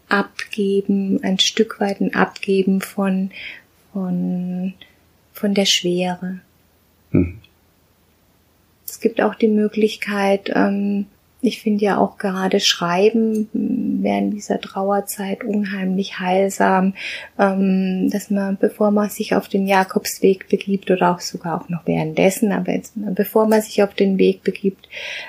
Abgeben, 0.08 1.22
ein 1.22 1.38
Stück 1.38 1.80
weit 1.80 2.00
ein 2.00 2.14
Abgeben 2.14 2.80
von, 2.80 3.30
von, 3.92 4.72
von 5.34 5.54
der 5.54 5.66
Schwere. 5.66 6.40
Hm. 7.10 7.38
Es 8.98 9.02
gibt 9.02 9.20
auch 9.20 9.36
die 9.36 9.46
Möglichkeit, 9.46 10.50
ähm, 10.56 11.06
ich 11.40 11.62
finde 11.62 11.84
ja 11.84 11.98
auch 11.98 12.18
gerade 12.18 12.58
Schreiben 12.58 13.48
während 14.02 14.34
dieser 14.34 14.60
Trauerzeit 14.60 15.44
unheimlich 15.44 16.18
heilsam, 16.18 16.94
ähm, 17.38 18.10
dass 18.10 18.28
man, 18.28 18.56
bevor 18.56 18.90
man 18.90 19.08
sich 19.08 19.36
auf 19.36 19.46
den 19.46 19.68
Jakobsweg 19.68 20.48
begibt 20.48 20.90
oder 20.90 21.14
auch 21.14 21.20
sogar 21.20 21.62
auch 21.62 21.68
noch 21.68 21.86
währenddessen, 21.86 22.50
aber 22.50 22.72
jetzt, 22.72 22.94
bevor 22.96 23.46
man 23.46 23.62
sich 23.62 23.84
auf 23.84 23.94
den 23.94 24.18
Weg 24.18 24.42
begibt, 24.42 24.88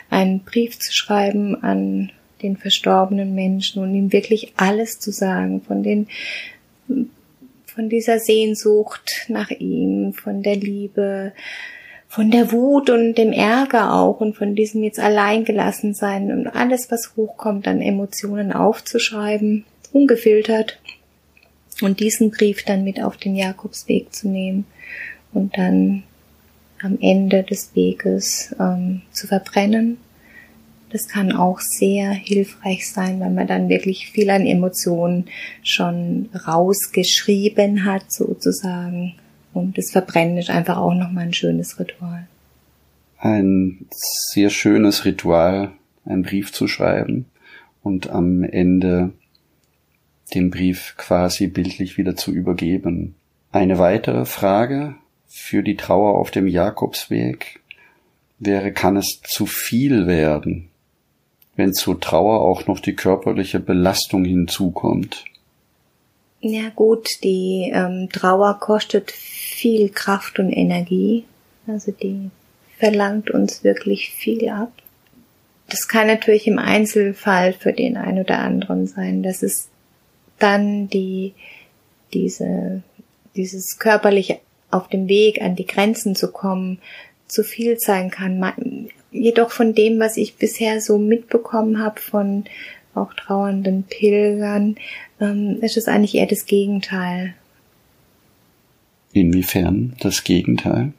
einen 0.10 0.40
Brief 0.40 0.80
zu 0.80 0.92
schreiben 0.92 1.62
an 1.62 2.12
den 2.42 2.58
verstorbenen 2.58 3.36
Menschen 3.36 3.84
und 3.84 3.94
ihm 3.94 4.12
wirklich 4.12 4.54
alles 4.58 5.00
zu 5.00 5.12
sagen, 5.12 5.62
von 5.62 5.84
den 5.84 6.08
von 7.68 7.88
dieser 7.88 8.18
Sehnsucht 8.18 9.28
nach 9.28 9.52
ihm, 9.52 10.14
von 10.14 10.42
der 10.42 10.56
Liebe, 10.56 11.34
von 12.10 12.32
der 12.32 12.52
Wut 12.52 12.90
und 12.90 13.14
dem 13.14 13.32
Ärger 13.32 13.94
auch 13.94 14.20
und 14.20 14.36
von 14.36 14.56
diesem 14.56 14.84
jetzt 14.84 15.00
allein 15.00 15.46
gelassen 15.46 15.94
sein 15.94 16.32
und 16.32 16.48
alles, 16.48 16.90
was 16.90 17.16
hochkommt, 17.16 17.68
an 17.68 17.82
Emotionen 17.82 18.52
aufzuschreiben, 18.52 19.64
ungefiltert 19.94 20.80
und 21.82 22.00
diesen 22.00 22.32
Brief 22.32 22.64
dann 22.66 22.84
mit 22.84 23.02
auf 23.02 23.16
den 23.16 23.36
Jakobsweg 23.36 24.12
zu 24.12 24.28
nehmen 24.28 24.66
und 25.34 25.56
dann 25.56 26.02
am 26.82 26.98
Ende 27.00 27.44
des 27.44 27.76
Weges 27.76 28.56
ähm, 28.60 29.04
zu 29.12 29.28
verbrennen. 29.28 29.98
Das 30.92 31.08
kann 31.08 31.32
auch 31.32 31.60
sehr 31.60 32.10
hilfreich 32.10 32.90
sein, 32.92 33.20
weil 33.20 33.30
man 33.30 33.46
dann 33.46 33.70
wirklich 33.70 34.10
viel 34.10 34.32
an 34.32 34.48
Emotionen 34.48 35.26
schon 35.62 36.30
rausgeschrieben 36.48 37.86
hat, 37.86 38.12
sozusagen. 38.12 39.14
Und 39.54 39.78
das 39.78 39.92
Verbrennen 39.92 40.38
ist 40.38 40.50
einfach 40.50 40.78
auch 40.78 40.94
nochmal 40.94 41.26
ein 41.26 41.34
schönes 41.34 41.80
Ritual. 41.80 42.28
Ein 43.18 43.86
sehr 43.92 44.50
schönes 44.50 45.06
Ritual, 45.06 45.72
einen 46.06 46.24
Brief 46.24 46.54
zu 46.54 46.68
schreiben 46.68 47.26
und 47.84 48.10
am 48.10 48.44
Ende 48.44 49.12
den 50.34 50.52
Brief 50.52 50.96
quasi 50.98 51.48
bildlich 51.48 51.98
wieder 51.98 52.16
zu 52.16 52.32
übergeben. 52.32 53.16
Eine 53.52 53.80
weitere 53.80 54.26
Frage 54.26 54.96
für 55.28 55.64
die 55.64 55.76
Trauer 55.76 56.18
auf 56.18 56.32
dem 56.32 56.48
Jakobsweg 56.48 57.60
wäre, 58.38 58.72
kann 58.72 58.96
es 58.96 59.22
zu 59.24 59.46
viel 59.46 60.08
werden, 60.08 60.70
wenn 61.56 61.74
zur 61.74 62.00
Trauer 62.00 62.42
auch 62.42 62.68
noch 62.68 62.80
die 62.80 62.96
körperliche 62.96 63.60
Belastung 63.60 64.24
hinzukommt? 64.24 65.26
Ja 66.42 66.70
gut, 66.74 67.24
die 67.24 67.70
ähm, 67.74 68.10
Trauer 68.12 68.60
kostet 68.60 69.12
viel 69.12 69.90
Kraft 69.90 70.40
und 70.40 70.52
Energie. 70.52 71.26
Also 71.68 71.92
die 71.92 72.30
verlangt 72.78 73.30
uns 73.30 73.64
wirklich 73.64 74.12
viel 74.12 74.48
ab. 74.50 74.72
Das 75.68 75.88
kann 75.88 76.08
natürlich 76.08 76.48
im 76.48 76.58
Einzelfall 76.58 77.54
für 77.54 77.74
den 77.74 77.98
einen 77.98 78.20
oder 78.20 78.40
anderen 78.40 78.88
sein, 78.88 79.22
dass 79.22 79.44
es 79.44 79.70
dann 80.40 80.88
die, 80.88 81.34
diese, 82.14 82.82
dieses 83.36 83.78
körperliche 83.78 84.40
auf 84.72 84.88
dem 84.88 85.08
Weg 85.08 85.42
an 85.42 85.56
die 85.56 85.68
Grenzen 85.68 86.16
zu 86.16 86.32
kommen, 86.32 86.80
zu 87.28 87.44
viel 87.44 87.78
sein 87.80 88.10
kann. 88.10 88.90
Jedoch 89.12 89.52
von 89.52 89.76
dem, 89.76 90.00
was 90.00 90.18
ich 90.18 90.38
bisher 90.38 90.82
so 90.82 90.98
mitbekommen 90.98 91.84
habe 91.84 92.00
von 92.00 92.46
auch 92.96 93.14
trauernden 93.14 93.84
Pilgern, 93.84 94.76
ähm, 95.20 95.60
ist 95.62 95.78
es 95.78 95.88
eigentlich 95.88 96.16
eher 96.16 96.28
das 96.28 96.46
Gegenteil. 96.46 97.36
Inwiefern 99.14 99.96
das 100.00 100.24
Gegenteil? 100.24 100.94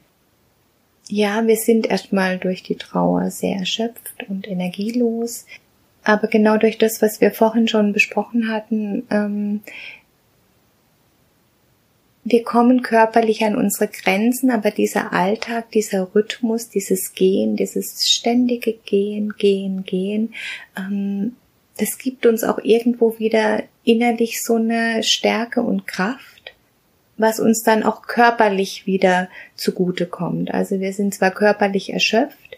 Ja, 1.07 1.45
wir 1.45 1.57
sind 1.57 1.87
erstmal 1.87 2.37
durch 2.37 2.63
die 2.63 2.75
Trauer 2.75 3.31
sehr 3.31 3.57
erschöpft 3.57 4.23
und 4.29 4.47
energielos. 4.47 5.45
Aber 6.03 6.27
genau 6.27 6.57
durch 6.57 6.77
das, 6.77 7.01
was 7.01 7.21
wir 7.21 7.31
vorhin 7.31 7.67
schon 7.67 7.93
besprochen 7.93 8.47
hatten, 8.49 9.03
ähm, 9.09 9.61
wir 12.23 12.43
kommen 12.43 12.83
körperlich 12.83 13.43
an 13.43 13.55
unsere 13.55 13.87
Grenzen, 13.87 14.51
aber 14.51 14.69
dieser 14.69 15.11
Alltag, 15.11 15.71
dieser 15.71 16.13
Rhythmus, 16.13 16.69
dieses 16.69 17.13
Gehen, 17.13 17.55
dieses 17.55 18.09
ständige 18.09 18.73
Gehen, 18.73 19.33
Gehen, 19.37 19.83
Gehen, 19.83 20.33
ähm, 20.77 21.35
das 21.81 21.97
gibt 21.97 22.25
uns 22.25 22.43
auch 22.43 22.59
irgendwo 22.63 23.17
wieder 23.19 23.63
innerlich 23.83 24.43
so 24.43 24.55
eine 24.55 25.03
Stärke 25.03 25.61
und 25.61 25.87
Kraft, 25.87 26.53
was 27.17 27.39
uns 27.39 27.63
dann 27.63 27.83
auch 27.83 28.03
körperlich 28.03 28.85
wieder 28.85 29.29
zugute 29.55 30.05
kommt. 30.05 30.53
Also 30.53 30.79
wir 30.79 30.93
sind 30.93 31.13
zwar 31.13 31.31
körperlich 31.31 31.91
erschöpft, 31.91 32.57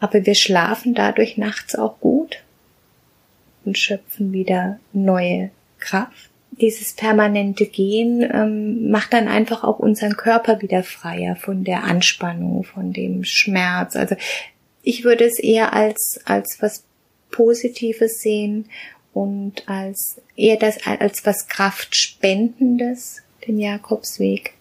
aber 0.00 0.26
wir 0.26 0.34
schlafen 0.34 0.94
dadurch 0.94 1.36
nachts 1.36 1.74
auch 1.74 2.00
gut 2.00 2.42
und 3.64 3.78
schöpfen 3.78 4.32
wieder 4.32 4.78
neue 4.92 5.50
Kraft 5.78 6.32
dieses 6.60 6.92
permanente 6.92 7.66
Gehen 7.66 8.28
ähm, 8.32 8.90
macht 8.90 9.12
dann 9.12 9.28
einfach 9.28 9.64
auch 9.64 9.78
unseren 9.78 10.16
Körper 10.16 10.60
wieder 10.60 10.82
freier 10.82 11.36
von 11.36 11.64
der 11.64 11.84
Anspannung, 11.84 12.64
von 12.64 12.92
dem 12.92 13.24
Schmerz. 13.24 13.96
Also 13.96 14.16
ich 14.82 15.04
würde 15.04 15.24
es 15.24 15.38
eher 15.38 15.72
als, 15.72 16.20
als 16.24 16.58
was 16.60 16.84
Positives 17.32 18.20
sehen 18.20 18.66
und 19.12 19.68
als 19.68 20.20
eher 20.36 20.56
das 20.56 20.86
als 20.86 21.26
was 21.26 21.48
Kraftspendendes, 21.48 23.22
den 23.46 23.58
Jakobsweg, 23.58 24.54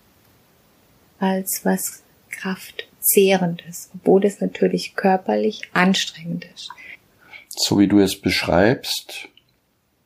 als 1.20 1.62
was 1.64 2.02
Kraftzehrendes, 2.32 3.92
obwohl 3.94 4.26
es 4.26 4.42
natürlich 4.42 4.96
körperlich 4.96 5.62
anstrengend 5.74 6.48
ist. 6.56 6.70
So 7.50 7.78
wie 7.78 7.88
du 7.88 8.00
es 8.00 8.20
beschreibst, 8.20 9.30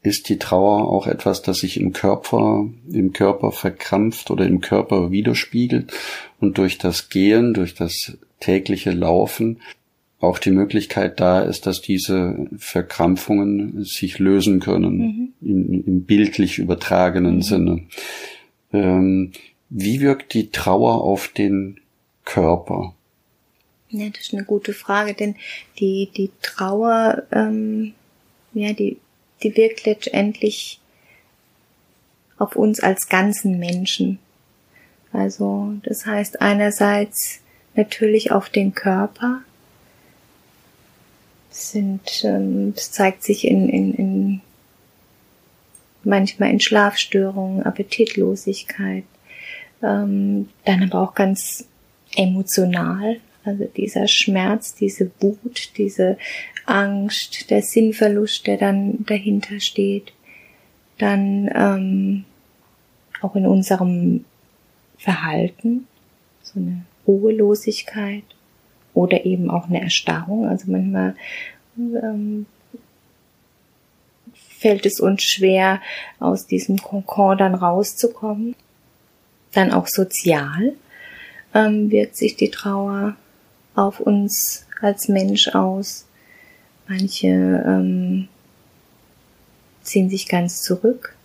ist 0.01 0.29
die 0.29 0.37
Trauer 0.37 0.87
auch 0.87 1.07
etwas, 1.07 1.41
das 1.41 1.57
sich 1.57 1.79
im 1.79 1.93
Körper, 1.93 2.67
im 2.91 3.13
Körper 3.13 3.51
verkrampft 3.51 4.29
oder 4.29 4.45
im 4.45 4.61
Körper 4.61 5.09
widerspiegelt 5.11 5.91
und 6.39 6.57
durch 6.57 6.77
das 6.77 7.09
Gehen, 7.09 7.53
durch 7.53 7.73
das 7.73 8.17
tägliche 8.39 8.91
Laufen 8.91 9.61
auch 10.25 10.39
die 10.39 10.51
Möglichkeit 10.51 11.19
da 11.19 11.41
ist, 11.41 11.65
dass 11.65 11.81
diese 11.81 12.47
Verkrampfungen 12.57 13.83
sich 13.83 14.19
lösen 14.19 14.59
können, 14.59 14.97
mhm. 14.97 15.33
im, 15.41 15.83
im, 15.85 16.03
bildlich 16.03 16.59
übertragenen 16.59 17.37
mhm. 17.37 17.41
Sinne. 17.41 17.83
Ähm, 18.73 19.31
wie 19.69 20.01
wirkt 20.01 20.33
die 20.33 20.51
Trauer 20.51 21.03
auf 21.03 21.27
den 21.27 21.79
Körper? 22.23 22.93
Ja, 23.89 24.09
das 24.09 24.23
ist 24.23 24.33
eine 24.33 24.43
gute 24.43 24.73
Frage, 24.73 25.13
denn 25.13 25.35
die, 25.79 26.09
die 26.15 26.31
Trauer, 26.41 27.23
ähm, 27.31 27.93
ja, 28.53 28.73
die 28.73 28.97
die 29.43 29.55
wirkt 29.55 29.85
letztendlich 29.85 30.79
auf 32.37 32.55
uns 32.55 32.79
als 32.79 33.07
ganzen 33.07 33.59
Menschen. 33.59 34.19
Also 35.11 35.73
das 35.83 36.05
heißt 36.05 36.41
einerseits 36.41 37.41
natürlich 37.75 38.31
auf 38.31 38.49
den 38.49 38.73
Körper, 38.73 39.41
sind, 41.55 42.23
ähm, 42.23 42.73
es 42.75 42.91
zeigt 42.91 43.23
sich 43.23 43.47
in, 43.47 43.69
in, 43.69 43.93
in 43.93 44.41
manchmal 46.03 46.51
in 46.51 46.59
Schlafstörungen, 46.59 47.63
Appetitlosigkeit, 47.63 49.05
ähm, 49.81 50.49
dann 50.65 50.83
aber 50.83 51.01
auch 51.01 51.15
ganz 51.15 51.67
emotional, 52.15 53.17
also 53.43 53.65
dieser 53.65 54.07
Schmerz, 54.07 54.75
diese 54.75 55.11
Wut, 55.19 55.71
diese 55.77 56.17
Angst, 56.65 57.49
der 57.49 57.61
Sinnverlust, 57.61 58.47
der 58.47 58.57
dann 58.57 59.05
dahinter 59.05 59.59
steht, 59.59 60.13
dann 60.97 61.49
ähm, 61.53 62.25
auch 63.21 63.35
in 63.35 63.45
unserem 63.45 64.25
Verhalten, 64.97 65.87
so 66.41 66.59
eine 66.59 66.85
Ruhelosigkeit 67.07 68.23
oder 68.95 69.25
eben 69.25 69.51
auch 69.51 69.67
eine 69.67 69.81
Erstarrung. 69.81 70.47
Also 70.47 70.71
manchmal 70.71 71.15
ähm, 71.77 72.47
fällt 74.33 74.85
es 74.87 74.99
uns 74.99 75.21
schwer, 75.23 75.81
aus 76.19 76.47
diesem 76.47 76.77
Konkord 76.77 77.41
dann 77.41 77.53
rauszukommen. 77.53 78.55
Dann 79.53 79.71
auch 79.71 79.87
sozial 79.87 80.73
ähm, 81.53 81.91
wirkt 81.91 82.15
sich 82.15 82.35
die 82.35 82.49
Trauer 82.49 83.15
auf 83.75 83.99
uns 83.99 84.65
als 84.81 85.07
Mensch 85.07 85.49
aus. 85.49 86.07
Manche 86.87 87.27
ähm, 87.27 88.27
ziehen 89.81 90.09
sich 90.09 90.27
ganz 90.27 90.61
zurück 90.61 91.15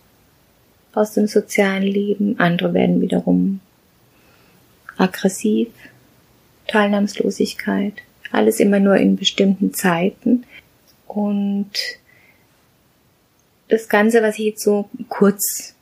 aus 0.93 1.13
dem 1.13 1.27
sozialen 1.27 1.83
Leben, 1.83 2.39
andere 2.39 2.73
werden 2.73 3.01
wiederum 3.01 3.61
aggressiv, 4.97 5.69
Teilnahmslosigkeit, 6.71 7.93
alles 8.31 8.59
immer 8.59 8.79
nur 8.79 8.95
in 8.95 9.17
bestimmten 9.17 9.73
Zeiten. 9.73 10.45
Und 11.07 11.71
das 13.67 13.89
Ganze, 13.89 14.21
was 14.21 14.39
ich 14.39 14.45
jetzt 14.45 14.63
so 14.63 14.89
kurz, 15.09 15.75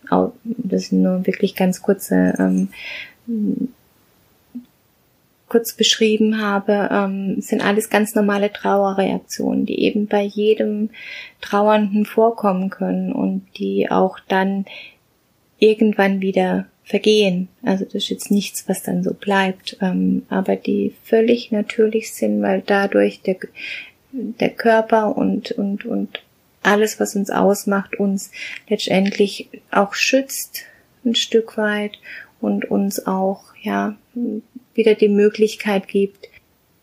das 0.44 0.88
sind 0.88 1.04
nur 1.04 1.26
wirklich 1.26 1.56
ganz 1.56 1.82
kurze 1.82 2.34
ähm, 2.40 2.70
kurz 5.50 5.74
beschrieben 5.74 6.42
habe, 6.42 6.90
ähm, 6.92 7.42
sind 7.42 7.66
alles 7.66 7.90
ganz 7.90 8.16
normale 8.16 8.54
Trauerreaktionen, 8.54 9.66
die 9.66 9.82
eben 9.82 10.08
bei 10.08 10.22
jedem 10.22 10.92
Trauernden 11.42 12.06
vorkommen 12.06 12.70
können 12.70 13.12
und 13.12 13.46
die 13.58 13.90
auch 13.92 14.20
dann 14.28 14.66
irgendwann 15.58 16.22
wieder 16.22 16.68
vergehen. 16.90 17.50
Also 17.62 17.86
das 17.86 17.94
ist 17.94 18.10
jetzt 18.10 18.32
nichts, 18.32 18.68
was 18.68 18.82
dann 18.82 19.04
so 19.04 19.14
bleibt, 19.14 19.78
ähm, 19.80 20.24
aber 20.30 20.56
die 20.56 20.96
völlig 21.04 21.52
natürlich 21.52 22.14
sind, 22.14 22.42
weil 22.42 22.64
dadurch 22.66 23.22
der, 23.22 23.38
der 24.12 24.50
Körper 24.50 25.16
und, 25.16 25.52
und, 25.52 25.86
und 25.86 26.24
alles, 26.64 27.00
was 27.00 27.16
uns 27.16 27.30
ausmacht, 27.30 28.00
uns 28.00 28.32
letztendlich 28.68 29.50
auch 29.70 29.94
schützt 29.94 30.64
ein 31.06 31.14
Stück 31.14 31.58
weit 31.58 32.00
und 32.42 32.66
uns 32.66 33.06
auch, 33.06 33.44
ja, 33.62 33.96
wieder 34.74 34.96
die 34.96 35.10
Möglichkeit 35.10 35.88
gibt, 35.88 36.28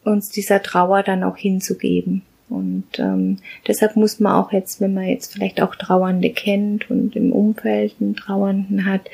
uns 0.05 0.31
dieser 0.31 0.63
Trauer 0.63 1.03
dann 1.03 1.25
auch 1.25 1.37
hinzugeben. 1.37 2.23
Und 2.49 2.99
ähm, 2.99 3.39
deshalb 3.67 3.97
muss 3.97 4.21
man 4.21 4.35
auch 4.35 4.53
jetzt, 4.53 4.81
wenn 4.81 4.95
man 4.95 5.05
jetzt 5.05 5.33
vielleicht 5.33 5.61
auch 5.61 5.75
Trauernde 5.75 6.31
kennt 6.31 6.89
und 6.91 7.17
im 7.17 7.33
Umfeld 7.33 7.97
einen 8.01 8.15
Trauernden 8.15 8.85
hat, 8.85 9.11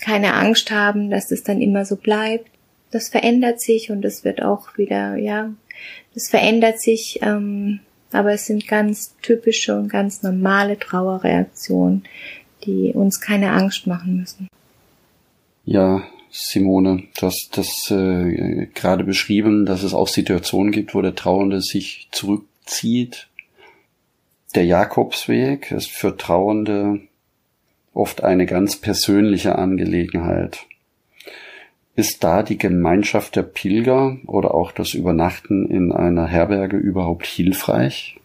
keine 0.00 0.34
Angst 0.34 0.70
haben, 0.70 1.10
dass 1.10 1.30
es 1.30 1.42
dann 1.42 1.60
immer 1.60 1.84
so 1.84 1.96
bleibt. 1.96 2.50
Das 2.90 3.08
verändert 3.08 3.60
sich 3.60 3.90
und 3.90 4.04
es 4.04 4.24
wird 4.24 4.42
auch 4.42 4.76
wieder, 4.76 5.16
ja, 5.16 5.52
das 6.14 6.28
verändert 6.28 6.80
sich, 6.80 7.20
ähm, 7.22 7.80
aber 8.12 8.32
es 8.32 8.46
sind 8.46 8.68
ganz 8.68 9.14
typische 9.22 9.76
und 9.76 9.88
ganz 9.88 10.22
normale 10.22 10.78
Trauerreaktionen, 10.78 12.04
die 12.64 12.92
uns 12.92 13.20
keine 13.20 13.52
Angst 13.52 13.86
machen 13.86 14.18
müssen. 14.18 14.48
Ja, 15.64 16.02
Simone, 16.30 17.04
du 17.18 17.26
hast 17.26 17.50
das 17.56 17.90
äh, 17.90 18.66
gerade 18.74 19.04
beschrieben, 19.04 19.66
dass 19.66 19.82
es 19.82 19.94
auch 19.94 20.08
Situationen 20.08 20.72
gibt, 20.72 20.94
wo 20.94 21.02
der 21.02 21.14
Trauernde 21.14 21.60
sich 21.60 22.08
zurückzieht. 22.10 23.28
Der 24.54 24.64
Jakobsweg 24.64 25.70
ist 25.70 25.90
für 25.90 26.16
Trauernde 26.16 27.00
oft 27.94 28.24
eine 28.24 28.46
ganz 28.46 28.76
persönliche 28.76 29.56
Angelegenheit. 29.56 30.66
Ist 31.94 32.24
da 32.24 32.42
die 32.42 32.56
Gemeinschaft 32.56 33.36
der 33.36 33.42
Pilger 33.42 34.16
oder 34.26 34.54
auch 34.54 34.72
das 34.72 34.94
Übernachten 34.94 35.68
in 35.68 35.92
einer 35.92 36.26
Herberge 36.26 36.78
überhaupt 36.78 37.26
hilfreich? 37.26 38.18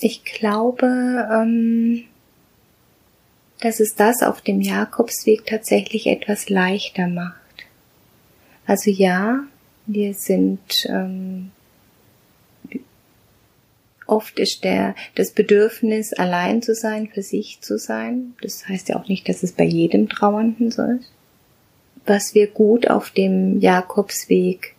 Ich 0.00 0.24
glaube, 0.24 0.86
ähm 1.32 2.04
dass 3.60 3.80
es 3.80 3.94
das 3.94 4.22
auf 4.22 4.40
dem 4.40 4.60
Jakobsweg 4.60 5.46
tatsächlich 5.46 6.06
etwas 6.06 6.48
leichter 6.48 7.08
macht. 7.08 7.34
Also 8.66 8.90
ja, 8.90 9.40
wir 9.86 10.14
sind 10.14 10.86
ähm, 10.88 11.52
oft 14.06 14.38
ist 14.38 14.64
der 14.64 14.94
das 15.14 15.32
Bedürfnis, 15.32 16.12
allein 16.12 16.62
zu 16.62 16.74
sein, 16.74 17.08
für 17.12 17.22
sich 17.22 17.60
zu 17.60 17.78
sein. 17.78 18.34
Das 18.42 18.68
heißt 18.68 18.88
ja 18.88 18.96
auch 18.96 19.08
nicht, 19.08 19.28
dass 19.28 19.42
es 19.42 19.52
bei 19.52 19.64
jedem 19.64 20.08
Trauernden 20.08 20.70
so 20.70 20.82
ist. 20.82 21.12
Was 22.06 22.34
wir 22.34 22.46
gut 22.46 22.88
auf 22.88 23.10
dem 23.10 23.60
Jakobsweg 23.60 24.74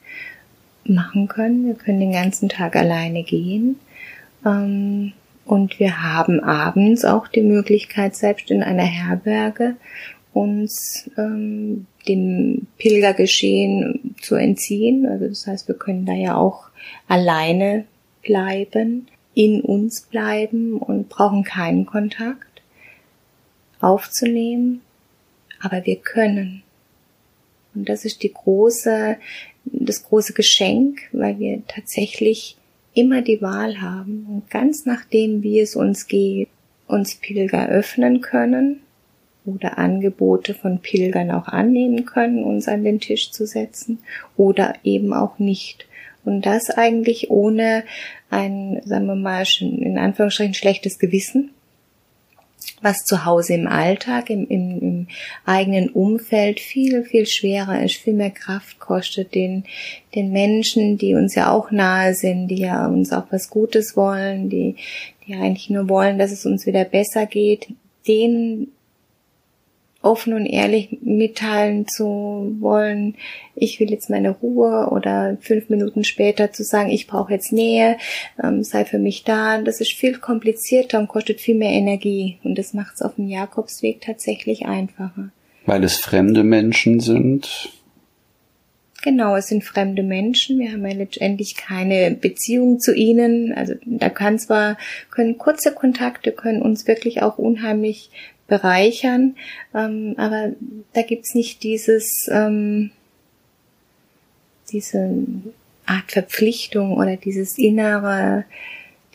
machen 0.86 1.28
können, 1.28 1.68
wir 1.68 1.76
können 1.76 2.00
den 2.00 2.14
ganzen 2.14 2.48
Tag 2.50 2.76
alleine 2.76 3.24
gehen. 3.24 3.78
Ähm, 4.46 5.14
und 5.46 5.80
wir 5.80 6.04
haben 6.04 6.42
abends 6.42 7.06
auch 7.06 7.28
die 7.28 7.42
Möglichkeit, 7.42 8.16
selbst 8.16 8.52
in 8.52 8.64
einer 8.64 8.84
Herberge 8.84 9.76
uns 10.34 11.10
ähm, 11.18 11.88
dem 12.08 12.68
Pilgergeschehen 12.78 14.16
zu 14.22 14.36
entziehen. 14.36 15.08
Also 15.08 15.28
das 15.28 15.48
heißt, 15.48 15.68
wir 15.68 15.76
können 15.76 16.06
da 16.06 16.14
ja 16.14 16.36
auch 16.36 16.70
alleine 17.08 17.86
bleiben, 18.24 19.08
in 19.38 19.62
uns 19.62 20.02
bleiben 20.02 20.80
und 20.80 21.10
brauchen 21.10 21.44
keinen 21.44 21.86
Kontakt 21.86 22.64
aufzunehmen. 23.80 24.82
Aber 25.60 25.86
wir 25.86 25.98
können. 25.98 26.64
Und 27.76 27.88
das 27.88 28.04
ist 28.04 28.24
die 28.24 28.34
große, 28.34 29.18
das 29.66 30.04
große 30.04 30.34
Geschenk, 30.34 31.02
weil 31.12 31.38
wir 31.38 31.62
tatsächlich 31.68 32.58
immer 32.96 33.22
die 33.22 33.40
Wahl 33.40 33.80
haben 33.80 34.26
und 34.28 34.50
ganz 34.50 34.88
nachdem, 34.88 35.44
wie 35.44 35.60
es 35.60 35.76
uns 35.76 36.08
geht, 36.08 36.50
uns 36.88 37.14
Pilger 37.14 37.70
öffnen 37.70 38.22
können 38.22 38.82
oder 39.46 39.78
Angebote 39.78 40.56
von 40.56 40.80
Pilgern 40.80 41.30
auch 41.30 41.48
annehmen 41.48 42.06
können, 42.06 42.44
uns 42.44 42.68
an 42.68 42.84
den 42.84 43.00
Tisch 43.00 43.30
zu 43.30 43.46
setzen 43.46 44.00
oder 44.36 44.74
eben 44.84 45.14
auch 45.14 45.38
nicht. 45.38 45.87
Und 46.28 46.46
das 46.46 46.70
eigentlich 46.70 47.32
ohne 47.32 47.84
ein, 48.30 48.82
sagen 48.86 49.08
wir 49.08 49.16
mal, 49.16 49.46
in 49.62 49.98
Anführungsstrichen 49.98 50.54
schlechtes 50.54 51.00
Gewissen, 51.00 51.52
was 52.82 53.06
zu 53.06 53.26
Hause 53.26 53.54
im 53.54 53.68
Alltag, 53.68 54.30
im, 54.30 54.46
im, 54.48 54.80
im 54.80 55.08
eigenen 55.46 55.90
Umfeld 55.90 56.60
viel, 56.60 57.04
viel 57.04 57.26
schwerer 57.26 57.82
ist, 57.82 57.96
viel 57.96 58.14
mehr 58.14 58.32
Kraft 58.32 58.80
kostet, 58.80 59.34
den, 59.34 59.64
den 60.16 60.32
Menschen, 60.32 60.98
die 60.98 61.16
uns 61.16 61.34
ja 61.34 61.52
auch 61.52 61.72
nahe 61.72 62.14
sind, 62.14 62.50
die 62.50 62.60
ja 62.60 62.88
uns 62.88 63.14
auch 63.14 63.26
was 63.32 63.50
Gutes 63.50 63.96
wollen, 63.96 64.50
die, 64.50 64.76
die 65.26 65.34
eigentlich 65.34 65.70
nur 65.70 65.90
wollen, 65.90 66.20
dass 66.20 66.32
es 66.32 66.46
uns 66.46 66.66
wieder 66.66 66.84
besser 66.84 67.26
geht, 67.26 67.68
denen 68.08 68.72
offen 70.08 70.34
und 70.34 70.46
ehrlich 70.46 70.98
mitteilen 71.02 71.88
zu 71.88 72.56
wollen, 72.60 73.16
ich 73.56 73.80
will 73.80 73.92
jetzt 73.92 74.10
meine 74.10 74.30
Ruhe 74.30 74.90
oder 74.92 75.38
fünf 75.42 75.70
Minuten 75.70 76.04
später 76.04 76.52
zu 76.52 76.64
sagen, 76.64 76.90
ich 76.90 77.08
brauche 77.08 77.34
jetzt 77.34 77.52
Nähe, 77.52 77.98
ähm, 78.42 78.64
sei 78.64 78.86
für 78.86 79.00
mich 79.00 79.24
da, 79.24 79.62
das 79.62 79.82
ist 79.82 79.92
viel 79.92 80.18
komplizierter 80.18 81.00
und 81.00 81.08
kostet 81.08 81.42
viel 81.42 81.56
mehr 81.56 81.72
Energie 81.72 82.38
und 82.44 82.58
das 82.58 82.74
macht 82.74 82.96
es 82.96 83.02
auf 83.02 83.16
dem 83.16 83.28
Jakobsweg 83.28 84.02
tatsächlich 84.02 84.66
einfacher. 84.66 85.30
Weil 85.66 85.84
es 85.84 85.98
fremde 85.98 86.44
Menschen 86.44 87.00
sind? 87.00 87.70
Genau, 89.04 89.36
es 89.36 89.48
sind 89.48 89.64
fremde 89.64 90.02
Menschen. 90.02 90.60
Wir 90.60 90.72
haben 90.72 90.86
ja 90.86 90.94
letztendlich 90.94 91.56
keine 91.56 92.12
Beziehung 92.12 92.80
zu 92.80 92.94
ihnen. 92.96 93.54
Also 93.54 93.76
da 93.86 94.10
kann 94.10 94.40
zwar, 94.40 94.78
können 95.12 95.38
kurze 95.38 95.72
Kontakte, 95.72 96.32
können 96.32 96.62
uns 96.62 96.88
wirklich 96.88 97.22
auch 97.22 97.38
unheimlich 97.38 98.10
bereichern. 98.48 99.36
Ähm, 99.74 100.16
aber 100.18 100.52
da 100.94 101.02
gibt's 101.02 101.36
nicht 101.36 101.64
dieses, 101.64 102.30
ähm, 102.32 102.92
diese 104.72 105.14
Art 105.86 106.12
Verpflichtung 106.12 106.98
oder 106.98 107.16
dieses 107.16 107.58
innere, 107.58 108.46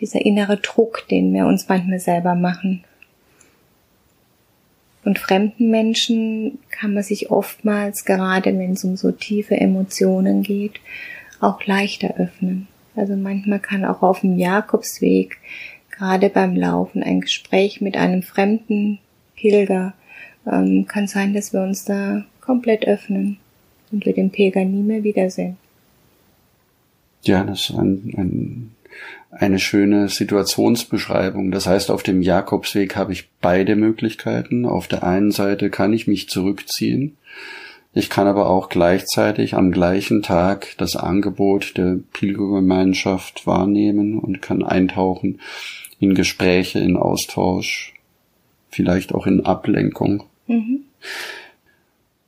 dieser 0.01 0.25
innere 0.25 0.57
Druck, 0.57 1.07
den 1.09 1.33
wir 1.33 1.47
uns 1.47 1.69
manchmal 1.69 2.01
selber 2.01 2.35
machen. 2.35 2.85
Und 5.05 5.19
fremden 5.19 5.71
Menschen 5.71 6.59
kann 6.71 6.95
man 6.95 7.03
sich 7.03 7.31
oftmals, 7.31 8.05
gerade 8.05 8.57
wenn 8.57 8.73
es 8.73 8.85
um 8.85 8.97
so 8.97 9.11
tiefe 9.11 9.57
Emotionen 9.57 10.43
geht, 10.43 10.81
auch 11.41 11.65
leichter 11.67 12.15
öffnen. 12.19 12.69
Also 12.95 13.17
manchmal 13.17 13.59
kann 13.59 13.85
auch 13.85 14.03
auf 14.03 14.21
dem 14.21 14.39
Jakobsweg, 14.39 15.39
gerade 15.91 16.31
beim 16.31 16.55
Laufen, 16.55 17.03
ein 17.03 17.21
Gespräch 17.21 17.81
mit 17.81 17.97
einem 17.97 18.23
Fremden 18.23 19.01
Pilger. 19.43 19.93
Ähm, 20.51 20.87
kann 20.87 21.09
sein, 21.09 21.35
dass 21.35 21.53
wir 21.53 21.63
uns 21.63 21.85
da 21.85 22.25
komplett 22.41 22.87
öffnen 22.87 23.39
und 23.91 24.07
wir 24.07 24.15
den 24.15 24.31
Pilger 24.31 24.65
nie 24.65 24.83
mehr 24.83 25.03
wiedersehen. 25.03 25.57
Ja, 27.25 27.45
das 27.45 27.71
ist 27.71 27.77
ein, 27.77 28.15
ein, 28.17 28.71
eine 29.31 29.59
schöne 29.59 30.09
Situationsbeschreibung. 30.09 31.51
Das 31.51 31.67
heißt, 31.67 31.91
auf 31.91 32.03
dem 32.03 32.23
Jakobsweg 32.23 32.97
habe 32.97 33.13
ich 33.13 33.29
beide 33.41 33.77
Möglichkeiten. 33.77 34.65
Auf 34.65 34.89
der 34.89 35.05
einen 35.05 35.33
Seite 35.33 35.71
kann 35.71 35.93
ich 35.93 36.07
mich 36.07 36.29
zurückziehen. 36.29 37.17
Ich 37.95 38.09
kann 38.09 38.27
aber 38.27 38.49
auch 38.49 38.69
gleichzeitig 38.69 39.55
am 39.55 39.71
gleichen 39.71 40.23
Tag 40.23 40.69
das 40.79 40.97
Angebot 40.97 41.77
der 41.77 41.99
Pilgergemeinschaft 42.13 43.47
wahrnehmen 43.47 44.19
und 44.19 44.41
kann 44.41 44.63
eintauchen 44.65 45.41
in 46.01 46.15
Gespräche, 46.15 46.79
in 46.79 46.97
Austausch, 46.97 47.93
vielleicht 48.73 49.15
auch 49.15 49.27
in 49.27 49.45
Ablenkung. 49.45 50.25
Mhm. 50.49 50.85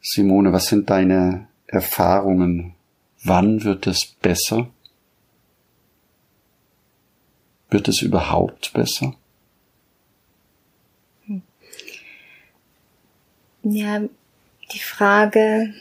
Simone, 0.00 0.52
was 0.52 0.66
sind 0.66 0.90
deine 0.90 1.48
Erfahrungen? 1.66 2.74
Wann 3.24 3.64
wird 3.64 3.86
es 3.86 4.06
besser? 4.20 4.68
Wird 7.70 7.88
es 7.88 8.02
überhaupt 8.02 8.72
besser? 8.74 9.14
Hm. 11.26 11.42
Ja, 13.62 14.02
die 14.72 14.78
Frage 14.78 15.72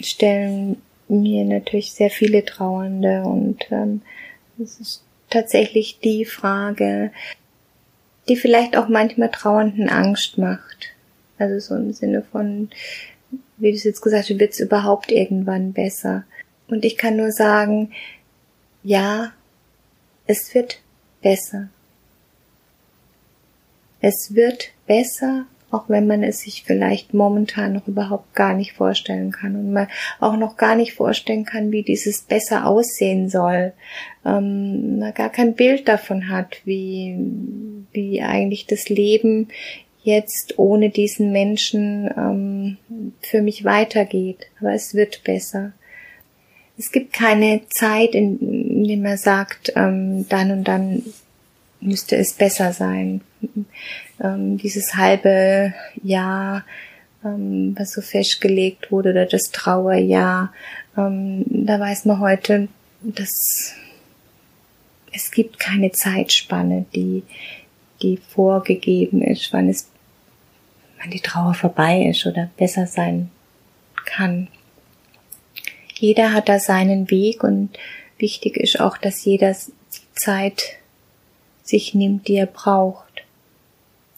stellen 0.00 0.82
mir 1.08 1.44
natürlich 1.44 1.92
sehr 1.92 2.10
viele 2.10 2.44
Trauernde 2.44 3.22
und 3.22 3.64
ähm, 3.70 4.02
es 4.58 4.80
ist 4.80 5.04
tatsächlich 5.30 6.00
die 6.00 6.24
Frage, 6.24 7.12
die 8.28 8.36
vielleicht 8.36 8.76
auch 8.76 8.88
manchmal 8.88 9.30
Trauernden 9.30 9.88
Angst 9.88 10.38
macht. 10.38 10.92
Also 11.38 11.58
so 11.58 11.74
im 11.76 11.92
Sinne 11.92 12.22
von, 12.32 12.70
wie 13.58 13.70
du 13.70 13.76
es 13.76 13.84
jetzt 13.84 14.02
gesagt 14.02 14.28
hast, 14.28 14.38
wird 14.38 14.52
es 14.52 14.60
überhaupt 14.60 15.12
irgendwann 15.12 15.72
besser. 15.72 16.24
Und 16.68 16.84
ich 16.84 16.96
kann 16.96 17.16
nur 17.16 17.30
sagen, 17.30 17.92
ja, 18.82 19.32
es 20.26 20.54
wird 20.54 20.80
besser. 21.22 21.68
Es 24.00 24.34
wird 24.34 24.70
besser, 24.86 25.46
auch 25.70 25.88
wenn 25.88 26.06
man 26.06 26.22
es 26.22 26.40
sich 26.40 26.62
vielleicht 26.64 27.12
momentan 27.12 27.72
noch 27.72 27.88
überhaupt 27.88 28.34
gar 28.34 28.54
nicht 28.54 28.72
vorstellen 28.72 29.32
kann 29.32 29.56
und 29.56 29.72
man 29.72 29.88
auch 30.20 30.36
noch 30.36 30.56
gar 30.56 30.76
nicht 30.76 30.94
vorstellen 30.94 31.44
kann, 31.44 31.72
wie 31.72 31.82
dieses 31.82 32.22
besser 32.22 32.66
aussehen 32.66 33.28
soll, 33.28 33.72
ähm, 34.24 34.98
man 35.00 35.12
gar 35.14 35.30
kein 35.30 35.54
Bild 35.54 35.88
davon 35.88 36.28
hat, 36.28 36.60
wie, 36.64 37.16
wie 37.92 38.22
eigentlich 38.22 38.66
das 38.66 38.88
Leben 38.88 39.48
jetzt 40.06 40.56
ohne 40.56 40.90
diesen 40.90 41.32
Menschen 41.32 42.08
ähm, 42.16 42.76
für 43.20 43.42
mich 43.42 43.64
weitergeht. 43.64 44.46
Aber 44.60 44.72
es 44.72 44.94
wird 44.94 45.24
besser. 45.24 45.72
Es 46.78 46.92
gibt 46.92 47.12
keine 47.12 47.62
Zeit, 47.70 48.14
in, 48.14 48.38
in 48.38 48.84
der 48.84 48.96
man 48.98 49.16
sagt, 49.16 49.72
ähm, 49.74 50.28
dann 50.28 50.52
und 50.52 50.64
dann 50.64 51.02
müsste 51.80 52.16
es 52.16 52.34
besser 52.34 52.72
sein. 52.72 53.20
Ähm, 54.22 54.56
dieses 54.58 54.94
halbe 54.94 55.74
Jahr, 56.02 56.64
ähm, 57.24 57.74
was 57.78 57.92
so 57.92 58.00
festgelegt 58.00 58.90
wurde, 58.90 59.10
oder 59.10 59.26
das 59.26 59.50
Trauerjahr, 59.50 60.52
ähm, 60.96 61.44
da 61.48 61.78
weiß 61.78 62.06
man 62.06 62.20
heute, 62.20 62.68
dass 63.02 63.74
es 65.12 65.30
gibt 65.30 65.58
keine 65.58 65.92
Zeitspanne, 65.92 66.84
die, 66.94 67.22
die 68.02 68.18
vorgegeben 68.18 69.22
ist, 69.22 69.52
wann 69.52 69.68
es, 69.68 69.88
wann 71.00 71.10
die 71.10 71.20
Trauer 71.20 71.54
vorbei 71.54 72.02
ist 72.02 72.26
oder 72.26 72.50
besser 72.56 72.86
sein 72.86 73.30
kann. 74.04 74.48
Jeder 75.94 76.32
hat 76.32 76.48
da 76.48 76.58
seinen 76.58 77.10
Weg 77.10 77.42
und 77.42 77.70
wichtig 78.18 78.56
ist 78.56 78.80
auch, 78.80 78.98
dass 78.98 79.24
jeder 79.24 79.52
die 79.52 80.14
Zeit 80.14 80.62
sich 81.62 81.94
nimmt, 81.94 82.28
die 82.28 82.36
er 82.36 82.46
braucht. 82.46 83.05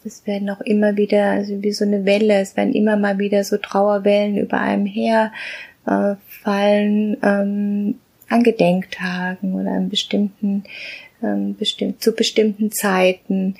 Es 0.04 0.26
werden 0.26 0.48
auch 0.50 0.60
immer 0.60 0.96
wieder, 0.96 1.30
also 1.30 1.62
wie 1.62 1.72
so 1.72 1.84
eine 1.84 2.04
Welle, 2.04 2.40
es 2.40 2.56
werden 2.56 2.72
immer 2.72 2.96
mal 2.96 3.18
wieder 3.18 3.44
so 3.44 3.56
Trauerwellen 3.58 4.38
über 4.38 4.60
einem 4.60 4.86
her 4.86 5.32
äh, 5.86 6.14
fallen 6.42 7.16
ähm, 7.22 7.98
an 8.28 8.42
Gedenktagen 8.42 9.54
oder 9.54 9.72
an 9.72 9.88
bestimmten, 9.88 10.64
ähm, 11.22 11.56
bestimmt, 11.56 12.02
zu 12.02 12.12
bestimmten 12.12 12.70
Zeiten. 12.70 13.56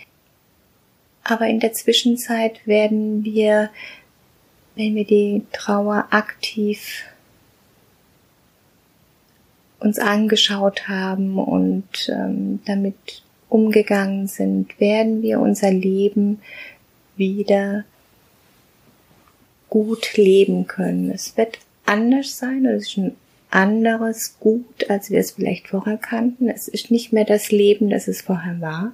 Aber 1.24 1.46
in 1.46 1.61
der 1.61 1.72
Zwischenzeit 1.72 2.66
werden 2.66 3.24
wir, 3.24 3.70
wenn 4.77 4.94
wir 4.94 5.05
die 5.05 5.42
Trauer 5.53 6.07
aktiv 6.11 7.05
uns 9.81 9.98
angeschaut 9.98 10.88
haben 10.88 11.38
und 11.38 12.09
ähm, 12.09 12.61
damit 12.64 13.22
umgegangen 13.49 14.27
sind, 14.27 14.79
werden 14.81 15.23
wir 15.23 15.41
unser 15.41 15.71
Leben 15.71 16.41
wieder 17.17 17.85
gut 19.69 20.17
leben 20.17 20.67
können. 20.67 21.11
Es 21.11 21.37
wird 21.37 21.59
anders 21.85 22.39
sein, 22.39 22.65
es 22.67 22.89
ist 22.89 22.99
ein 22.99 23.17
anderes 23.51 24.39
Gut, 24.41 24.89
als 24.91 25.11
wir 25.11 25.21
es 25.21 25.33
vielleicht 25.33 25.69
vorher 25.69 25.97
kannten. 25.97 26.49
Es 26.49 26.69
ist 26.69 26.91
nicht 26.91 27.13
mehr 27.13 27.25
das 27.25 27.51
Leben, 27.51 27.91
das 27.91 28.09
es 28.09 28.23
vorher 28.23 28.61
war. 28.61 28.93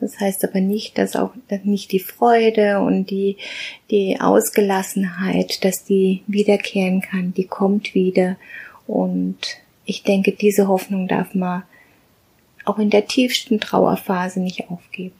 Das 0.00 0.20
heißt 0.20 0.44
aber 0.44 0.60
nicht, 0.60 0.98
dass 0.98 1.16
auch 1.16 1.32
nicht 1.62 1.90
die 1.92 2.00
Freude 2.00 2.80
und 2.80 3.06
die, 3.10 3.36
die 3.90 4.20
Ausgelassenheit, 4.20 5.64
dass 5.64 5.84
die 5.84 6.22
wiederkehren 6.26 7.00
kann, 7.00 7.32
die 7.32 7.46
kommt 7.46 7.94
wieder. 7.94 8.36
Und 8.86 9.38
ich 9.86 10.02
denke, 10.02 10.32
diese 10.32 10.68
Hoffnung 10.68 11.08
darf 11.08 11.34
man 11.34 11.62
auch 12.66 12.78
in 12.78 12.90
der 12.90 13.06
tiefsten 13.06 13.60
Trauerphase 13.60 14.40
nicht 14.40 14.68
aufgeben. 14.70 15.16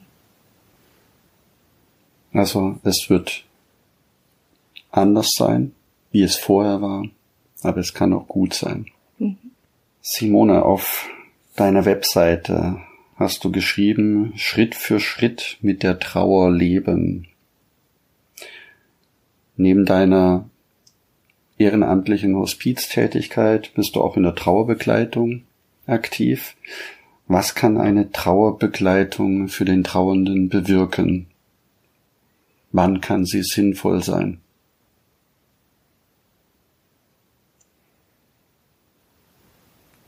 Also 2.33 2.77
es 2.83 3.09
wird 3.09 3.45
anders 4.91 5.29
sein, 5.35 5.73
wie 6.11 6.23
es 6.23 6.35
vorher 6.35 6.81
war, 6.81 7.05
aber 7.63 7.79
es 7.79 7.93
kann 7.93 8.13
auch 8.13 8.27
gut 8.27 8.53
sein. 8.53 8.87
Mhm. 9.17 9.37
Simone, 10.01 10.63
auf 10.63 11.09
deiner 11.55 11.85
Webseite 11.85 12.81
hast 13.15 13.43
du 13.43 13.51
geschrieben, 13.51 14.33
Schritt 14.35 14.75
für 14.75 14.99
Schritt 14.99 15.57
mit 15.61 15.83
der 15.83 15.99
Trauer 15.99 16.51
leben. 16.51 17.27
Neben 19.55 19.85
deiner 19.85 20.47
ehrenamtlichen 21.57 22.35
Hospiztätigkeit 22.35 23.73
bist 23.73 23.95
du 23.95 24.01
auch 24.01 24.15
in 24.15 24.23
der 24.23 24.35
Trauerbegleitung 24.35 25.43
aktiv. 25.87 26.55
Was 27.29 27.55
kann 27.55 27.77
eine 27.77 28.11
Trauerbegleitung 28.11 29.49
für 29.49 29.65
den 29.65 29.83
Trauernden 29.83 30.47
bewirken? 30.47 31.27
Wann 32.71 33.01
kann 33.01 33.25
sie 33.25 33.43
sinnvoll 33.43 34.01
sein? 34.01 34.39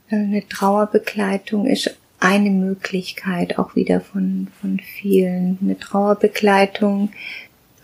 Eine 0.08 0.48
Trauerbegleitung 0.48 1.66
ist 1.66 1.94
eine 2.20 2.50
Möglichkeit 2.50 3.58
auch 3.58 3.76
wieder 3.76 4.00
von, 4.00 4.48
von 4.60 4.80
vielen. 4.80 5.58
Eine 5.60 5.78
Trauerbegleitung 5.78 7.10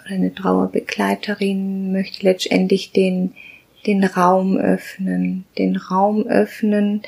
oder 0.00 0.14
eine 0.14 0.34
Trauerbegleiterin 0.34 1.92
möchte 1.92 2.24
letztendlich 2.24 2.92
den, 2.92 3.34
den 3.86 4.02
Raum 4.02 4.56
öffnen, 4.56 5.44
den 5.58 5.76
Raum 5.76 6.26
öffnen 6.26 7.02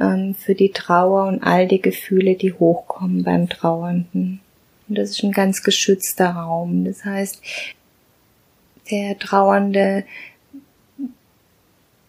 ähm, 0.00 0.34
für 0.34 0.54
die 0.54 0.70
Trauer 0.70 1.26
und 1.26 1.42
all 1.42 1.66
die 1.66 1.80
Gefühle, 1.80 2.34
die 2.34 2.52
hochkommen 2.52 3.22
beim 3.22 3.48
Trauernden. 3.48 4.40
Und 4.88 4.98
das 4.98 5.10
ist 5.10 5.22
ein 5.22 5.32
ganz 5.32 5.62
geschützter 5.62 6.30
Raum. 6.30 6.84
Das 6.84 7.04
heißt, 7.04 7.40
der 8.90 9.18
Trauernde 9.18 10.04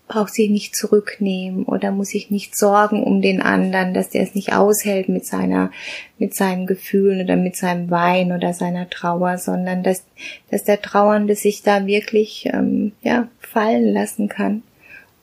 braucht 0.07 0.33
sich 0.33 0.51
nicht 0.51 0.75
zurücknehmen 0.75 1.63
oder 1.65 1.91
muss 1.91 2.09
sich 2.09 2.29
nicht 2.29 2.55
sorgen 2.55 3.01
um 3.03 3.21
den 3.21 3.41
anderen, 3.41 3.95
dass 3.95 4.11
der 4.11 4.21
es 4.21 4.35
nicht 4.35 4.53
aushält 4.53 5.09
mit 5.09 5.25
seiner, 5.25 5.71
mit 6.19 6.35
seinen 6.35 6.67
Gefühlen 6.67 7.23
oder 7.23 7.35
mit 7.35 7.55
seinem 7.55 7.89
Wein 7.89 8.31
oder 8.31 8.53
seiner 8.53 8.87
Trauer, 8.89 9.39
sondern 9.39 9.81
dass, 9.81 10.03
dass 10.51 10.63
der 10.63 10.81
Trauernde 10.81 11.35
sich 11.35 11.63
da 11.63 11.87
wirklich, 11.87 12.47
ähm, 12.53 12.91
ja, 13.01 13.29
fallen 13.39 13.93
lassen 13.93 14.27
kann 14.29 14.61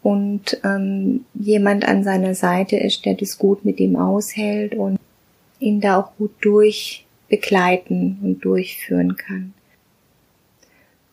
und 0.03 0.61
ähm, 0.65 1.25
jemand 1.35 1.87
an 1.87 2.03
seiner 2.03 2.35
Seite 2.35 2.77
ist, 2.77 3.05
der 3.05 3.15
das 3.15 3.39
gut 3.39 3.65
mit 3.65 3.79
ihm 3.79 3.97
aushält 3.97 4.75
und 4.75 4.99
ihn 5.61 5.81
da 5.81 5.99
auch 6.01 6.17
gut 6.17 6.33
durch 6.41 7.05
begleiten 7.29 8.19
und 8.23 8.45
durchführen 8.45 9.17
kann. 9.17 9.55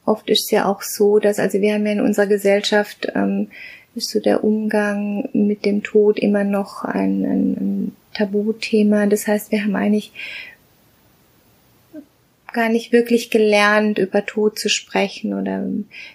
Oft 0.06 0.30
ist 0.30 0.45
es 0.45 0.52
ja 0.52 0.65
auch 0.65 0.82
so, 0.82 1.19
dass, 1.19 1.38
also 1.38 1.62
wir 1.62 1.73
haben 1.73 1.86
ja 1.86 1.91
in 1.91 2.02
unserer 2.02 2.25
Gesellschaft, 2.25 3.12
ähm, 3.13 3.49
ist 3.95 4.10
so 4.10 4.19
der 4.19 4.43
Umgang 4.43 5.30
mit 5.34 5.65
dem 5.65 5.84
Tod 5.84 6.19
immer 6.19 6.43
noch 6.43 6.84
ein, 6.84 7.25
ein, 7.25 7.54
ein 7.54 7.95
Tabuthema. 8.13 9.06
Das 9.06 9.28
heißt, 9.28 9.52
wir 9.52 9.63
haben 9.63 9.75
eigentlich 9.75 10.12
gar 12.54 12.70
nicht 12.70 12.92
wirklich 12.92 13.30
gelernt, 13.30 13.98
über 13.98 14.26
Tod 14.26 14.60
zu 14.60 14.70
sprechen 14.70 15.34
oder 15.34 15.66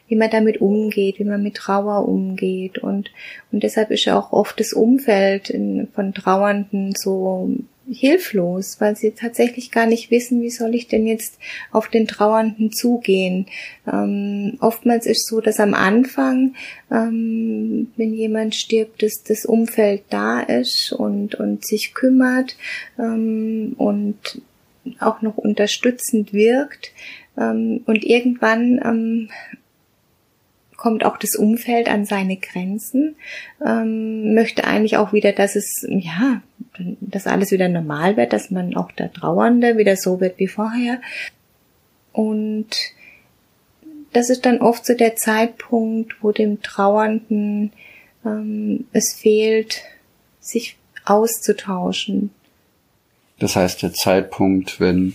wie 0.09 0.17
man 0.17 0.31
damit 0.31 0.61
umgeht, 0.61 1.19
wie 1.19 1.25
man 1.25 1.43
mit 1.43 1.57
Trauer 1.57 2.09
umgeht. 2.09 2.79
Und, 2.79 3.11
und 3.53 3.63
deshalb 3.63 3.91
ist 3.91 4.05
ja 4.05 4.19
auch 4.19 4.33
oft 4.33 4.59
das 4.61 4.73
Umfeld 4.73 5.51
in, 5.51 5.89
von 5.95 6.15
Trauernden 6.15 6.95
so 6.95 7.51
hilflos, 7.91 8.81
weil 8.81 8.97
sie 8.97 9.11
tatsächlich 9.11 9.71
gar 9.71 9.87
nicht 9.87 10.11
wissen, 10.11 10.41
wie 10.43 10.51
soll 10.51 10.75
ich 10.75 10.89
denn 10.89 11.07
jetzt 11.07 11.39
auf 11.71 11.89
den 11.89 12.07
Trauernden 12.07 12.73
zugehen. 12.73 13.47
Ähm, 13.91 14.57
oftmals 14.61 15.07
ist 15.07 15.27
so, 15.27 15.41
dass 15.41 15.61
am 15.61 15.75
Anfang, 15.75 16.55
ähm, 16.91 17.93
wenn 17.97 18.15
jemand 18.15 18.55
stirbt, 18.55 19.03
dass 19.03 19.23
das 19.23 19.45
Umfeld 19.45 20.05
da 20.11 20.41
ist 20.41 20.93
und, 20.93 21.35
und 21.35 21.65
sich 21.65 21.95
kümmert 21.95 22.57
ähm, 22.99 23.75
und 23.77 24.41
auch 25.01 25.23
noch 25.23 25.37
unterstützend 25.37 26.33
wirkt. 26.33 26.93
Ähm, 27.39 27.83
und 27.87 28.05
irgendwann 28.05 28.81
ähm, 28.85 29.31
kommt 30.77 31.05
auch 31.05 31.17
das 31.17 31.37
Umfeld 31.37 31.89
an 31.89 32.05
seine 32.05 32.37
Grenzen, 32.37 33.17
ähm, 33.65 34.35
möchte 34.35 34.65
eigentlich 34.65 34.97
auch 34.97 35.13
wieder, 35.13 35.33
dass 35.33 35.57
es, 35.57 35.87
ja, 35.89 36.43
dass 37.01 37.27
alles 37.27 37.53
wieder 37.53 37.69
normal 37.69 38.17
wird, 38.17 38.33
dass 38.33 38.51
man 38.51 38.77
auch 38.77 38.93
der 38.93 39.13
Trauernde 39.13 39.79
wieder 39.79 39.97
so 39.97 40.21
wird 40.21 40.39
wie 40.39 40.49
vorher. 40.49 41.01
Und 42.13 42.69
das 44.13 44.31
ist 44.31 44.47
dann 44.47 44.61
oft 44.61 44.85
so 44.85 44.95
der 44.95 45.17
Zeitpunkt, 45.17 46.23
wo 46.23 46.33
dem 46.33 46.63
Trauernden 46.63 47.73
ähm, 48.25 48.87
es 48.93 49.15
fehlt, 49.15 49.83
sich 50.41 50.77
auszutauschen. 51.05 52.31
Das 53.39 53.57
heißt, 53.57 53.83
der 53.83 53.93
Zeitpunkt, 53.93 54.81
wenn 54.81 55.15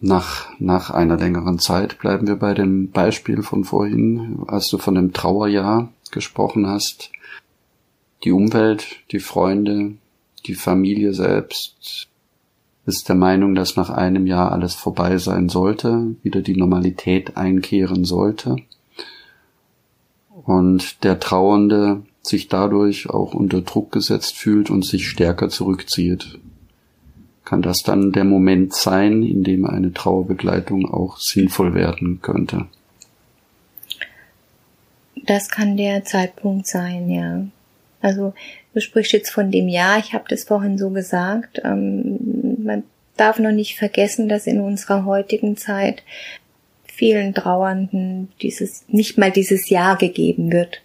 nach, 0.00 0.48
nach 0.58 0.90
einer 0.90 1.16
längeren 1.16 1.58
Zeit 1.58 1.98
bleiben 1.98 2.26
wir 2.26 2.36
bei 2.36 2.54
dem 2.54 2.90
Beispiel 2.90 3.42
von 3.42 3.64
vorhin, 3.64 4.42
als 4.48 4.68
du 4.68 4.78
von 4.78 4.96
dem 4.96 5.12
Trauerjahr 5.12 5.92
gesprochen 6.10 6.66
hast. 6.66 7.10
Die 8.24 8.32
Umwelt, 8.32 8.96
die 9.12 9.20
Freunde, 9.20 9.92
die 10.46 10.54
Familie 10.54 11.14
selbst 11.14 12.08
ist 12.84 13.08
der 13.08 13.14
Meinung, 13.14 13.54
dass 13.54 13.76
nach 13.76 13.90
einem 13.90 14.26
Jahr 14.26 14.50
alles 14.50 14.74
vorbei 14.74 15.18
sein 15.18 15.48
sollte, 15.48 16.16
wieder 16.24 16.42
die 16.42 16.56
Normalität 16.56 17.36
einkehren 17.36 18.04
sollte. 18.04 18.56
Und 20.44 21.04
der 21.04 21.20
Trauernde 21.20 22.02
sich 22.22 22.48
dadurch 22.48 23.08
auch 23.08 23.34
unter 23.34 23.60
Druck 23.60 23.92
gesetzt 23.92 24.36
fühlt 24.36 24.68
und 24.68 24.84
sich 24.84 25.08
stärker 25.08 25.48
zurückzieht 25.48 26.40
kann 27.52 27.60
das 27.60 27.82
dann 27.82 28.12
der 28.12 28.24
Moment 28.24 28.72
sein, 28.72 29.22
in 29.22 29.44
dem 29.44 29.66
eine 29.66 29.92
Trauerbegleitung 29.92 30.90
auch 30.90 31.18
sinnvoll 31.18 31.74
werden 31.74 32.20
könnte. 32.22 32.64
Das 35.26 35.50
kann 35.50 35.76
der 35.76 36.02
Zeitpunkt 36.02 36.66
sein, 36.66 37.10
ja. 37.10 37.44
Also 38.00 38.32
du 38.72 38.80
sprichst 38.80 39.12
jetzt 39.12 39.28
von 39.28 39.50
dem 39.50 39.68
Jahr, 39.68 39.98
ich 39.98 40.14
habe 40.14 40.24
das 40.28 40.44
vorhin 40.44 40.78
so 40.78 40.88
gesagt. 40.88 41.60
Ähm, 41.62 42.56
man 42.64 42.84
darf 43.18 43.38
noch 43.38 43.52
nicht 43.52 43.76
vergessen, 43.76 44.30
dass 44.30 44.46
in 44.46 44.58
unserer 44.58 45.04
heutigen 45.04 45.58
Zeit 45.58 46.02
vielen 46.86 47.34
Trauernden 47.34 48.32
dieses 48.40 48.86
nicht 48.88 49.18
mal 49.18 49.30
dieses 49.30 49.68
Jahr 49.68 49.98
gegeben 49.98 50.52
wird, 50.52 50.80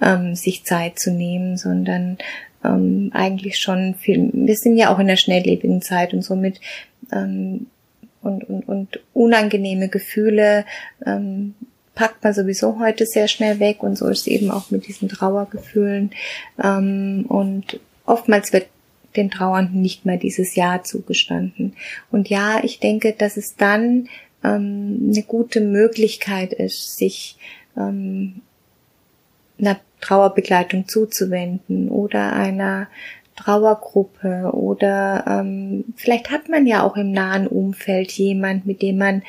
ähm, 0.00 0.36
sich 0.36 0.62
Zeit 0.62 1.00
zu 1.00 1.10
nehmen, 1.10 1.56
sondern 1.56 2.18
ähm, 2.64 3.10
eigentlich 3.12 3.58
schon 3.58 3.94
viel, 3.94 4.30
wir 4.32 4.56
sind 4.56 4.76
ja 4.76 4.94
auch 4.94 4.98
in 4.98 5.08
der 5.08 5.16
schnelllebigen 5.16 5.82
Zeit 5.82 6.14
und 6.14 6.22
somit 6.22 6.60
ähm, 7.12 7.66
und, 8.22 8.44
und, 8.44 8.68
und 8.68 9.00
unangenehme 9.12 9.88
Gefühle 9.88 10.64
ähm, 11.04 11.54
packt 11.94 12.22
man 12.24 12.32
sowieso 12.32 12.78
heute 12.78 13.06
sehr 13.06 13.28
schnell 13.28 13.60
weg 13.60 13.82
und 13.82 13.96
so 13.96 14.08
ist 14.08 14.26
eben 14.26 14.50
auch 14.50 14.70
mit 14.70 14.86
diesen 14.86 15.08
Trauergefühlen. 15.08 16.10
Ähm, 16.62 17.26
und 17.28 17.80
oftmals 18.06 18.52
wird 18.52 18.66
den 19.16 19.30
Trauernden 19.30 19.82
nicht 19.82 20.06
mehr 20.06 20.16
dieses 20.16 20.54
Jahr 20.54 20.84
zugestanden. 20.84 21.74
Und 22.10 22.28
ja, 22.30 22.62
ich 22.62 22.80
denke, 22.80 23.12
dass 23.12 23.36
es 23.36 23.56
dann 23.56 24.08
ähm, 24.42 25.10
eine 25.12 25.22
gute 25.22 25.60
Möglichkeit 25.60 26.52
ist, 26.52 26.96
sich 26.96 27.36
ähm, 27.76 28.40
einer 29.58 29.78
Trauerbegleitung 30.02 30.86
zuzuwenden 30.86 31.88
oder 31.88 32.34
einer 32.34 32.88
Trauergruppe 33.36 34.50
oder 34.52 35.24
ähm, 35.26 35.84
vielleicht 35.96 36.30
hat 36.30 36.50
man 36.50 36.66
ja 36.66 36.82
auch 36.82 36.96
im 36.96 37.12
nahen 37.12 37.46
Umfeld 37.46 38.12
jemand, 38.12 38.66
mit 38.66 38.82
dem 38.82 38.98
man 38.98 39.22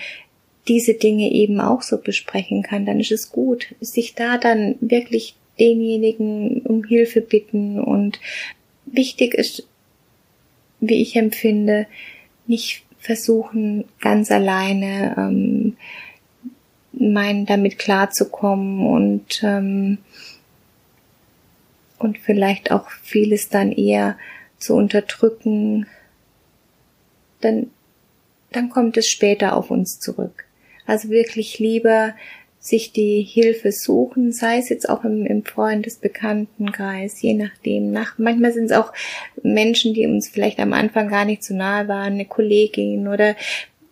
diese 0.68 0.94
Dinge 0.94 1.32
eben 1.32 1.62
auch 1.62 1.82
so 1.82 1.98
besprechen 1.98 2.64
kann, 2.64 2.86
dann 2.86 3.00
ist 3.00 3.12
es 3.12 3.32
gut, 3.32 3.76
sich 3.80 4.16
da 4.16 4.38
dann 4.38 4.76
wirklich 4.82 5.36
denjenigen 5.60 6.62
um 6.62 6.84
Hilfe 6.84 7.22
bitten 7.22 7.80
und 7.80 8.20
wichtig 8.86 9.34
ist, 9.34 9.68
wie 10.80 11.02
ich 11.02 11.16
empfinde, 11.16 11.88
nicht 12.48 12.84
versuchen, 13.00 13.86
ganz 14.00 14.32
alleine 14.32 15.16
ähm, 15.18 15.78
meinen 16.94 17.46
damit 17.46 17.80
klarzukommen 17.80 18.86
und 18.86 19.42
ähm, 19.44 19.98
und 22.04 22.18
vielleicht 22.18 22.72
auch 22.72 22.90
vieles 22.90 23.50
dann 23.50 23.72
eher 23.72 24.18
zu 24.60 24.76
unterdrücken, 24.76 25.88
dann 27.42 27.72
dann 28.54 28.70
kommt 28.70 28.98
es 28.98 29.10
später 29.10 29.56
auf 29.56 29.72
uns 29.72 30.00
zurück. 30.00 30.46
Also 30.86 31.10
wirklich 31.10 31.60
lieber 31.60 32.14
sich 32.60 32.94
die 32.94 33.22
Hilfe 33.22 33.74
suchen, 33.74 34.32
sei 34.32 34.58
es 34.58 34.70
jetzt 34.70 34.88
auch 34.88 35.04
im, 35.04 35.26
im 35.26 35.44
Freundesbekanntenkreis, 35.44 37.22
je 37.22 37.34
nachdem. 37.34 37.92
Nach, 37.92 38.18
manchmal 38.18 38.54
sind 38.54 38.66
es 38.66 38.72
auch 38.72 38.94
Menschen, 39.42 39.94
die 39.94 40.08
uns 40.08 40.30
vielleicht 40.30 40.60
am 40.60 40.72
Anfang 40.72 41.10
gar 41.10 41.26
nicht 41.26 41.44
so 41.44 41.54
nahe 41.54 41.90
waren, 41.90 42.14
eine 42.14 42.26
Kollegin 42.26 43.10
oder 43.10 43.36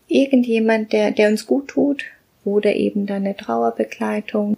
irgendjemand, 0.07 0.93
der, 0.93 1.11
der 1.11 1.29
uns 1.29 1.47
gut 1.47 1.69
tut 1.69 2.05
oder 2.45 2.75
eben 2.75 3.05
dann 3.05 3.25
eine 3.25 3.35
Trauerbegleitung, 3.35 4.55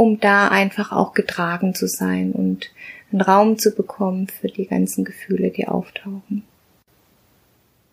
um 0.00 0.18
da 0.18 0.48
einfach 0.48 0.92
auch 0.92 1.12
getragen 1.12 1.74
zu 1.74 1.86
sein 1.86 2.32
und 2.32 2.70
einen 3.12 3.20
Raum 3.20 3.58
zu 3.58 3.74
bekommen 3.74 4.28
für 4.28 4.48
die 4.48 4.64
ganzen 4.64 5.04
Gefühle, 5.04 5.50
die 5.50 5.68
auftauchen. 5.68 6.42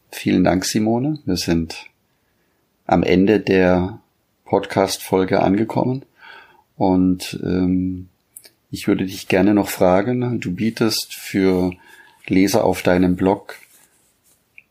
Vielen 0.10 0.46
Dank, 0.46 0.64
Simone. 0.64 1.20
Wir 1.26 1.36
sind 1.36 1.88
am 2.86 3.04
Ende 3.04 3.42
der 3.42 4.00
Podcast-Folge 4.46 5.42
angekommen. 5.42 6.06
Und 6.78 7.42
ähm, 7.44 8.08
ich 8.72 8.88
würde 8.88 9.06
dich 9.06 9.28
gerne 9.28 9.54
noch 9.54 9.68
fragen, 9.68 10.40
du 10.40 10.54
bietest 10.54 11.14
für 11.14 11.74
Leser 12.26 12.64
auf 12.64 12.84
deinem 12.84 13.18
Blog 13.18 13.56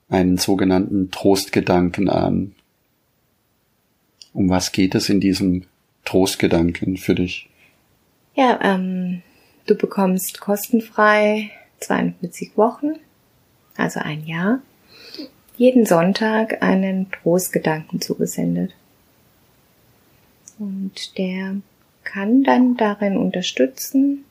einen 0.09 0.39
sogenannten 0.39 1.11
Trostgedanken 1.11 2.09
an. 2.09 2.55
Um 4.33 4.49
was 4.49 4.73
geht 4.73 4.95
es 4.95 5.11
in 5.11 5.21
diesem 5.21 5.67
Trostgedanken 6.07 6.97
für 6.97 7.15
dich? 7.15 7.51
Ja, 8.35 8.59
ähm, 8.63 9.23
du 9.67 9.75
bekommst 9.75 10.41
kostenfrei 10.41 11.51
42 11.81 12.57
Wochen, 12.57 12.95
also 13.77 14.01
ein 14.01 14.25
Jahr, 14.27 14.61
jeden 15.57 15.85
Sonntag 15.85 16.63
einen 16.63 17.11
Trostgedanken 17.11 18.01
zugesendet. 18.01 18.75
Und 20.59 21.19
der 21.19 21.57
kann 22.05 22.45
dann 22.45 22.77
darin 22.77 23.17
unterstützen, 23.17 24.25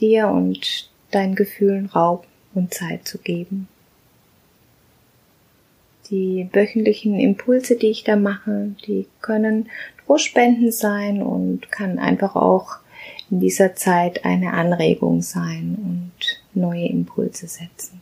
dir 0.00 0.28
und 0.28 0.90
deinen 1.10 1.34
Gefühlen 1.34 1.86
Raum 1.86 2.20
und 2.54 2.72
Zeit 2.72 3.06
zu 3.06 3.18
geben. 3.18 3.68
Die 6.10 6.48
wöchentlichen 6.52 7.18
Impulse, 7.18 7.76
die 7.76 7.88
ich 7.88 8.04
da 8.04 8.16
mache, 8.16 8.74
die 8.86 9.06
können 9.20 9.68
Trostspenden 10.04 10.72
sein 10.72 11.22
und 11.22 11.70
kann 11.70 11.98
einfach 11.98 12.34
auch 12.34 12.78
in 13.30 13.40
dieser 13.40 13.74
Zeit 13.76 14.24
eine 14.24 14.52
Anregung 14.52 15.22
sein 15.22 15.76
und 15.80 16.60
neue 16.60 16.86
Impulse 16.86 17.46
setzen. 17.46 18.00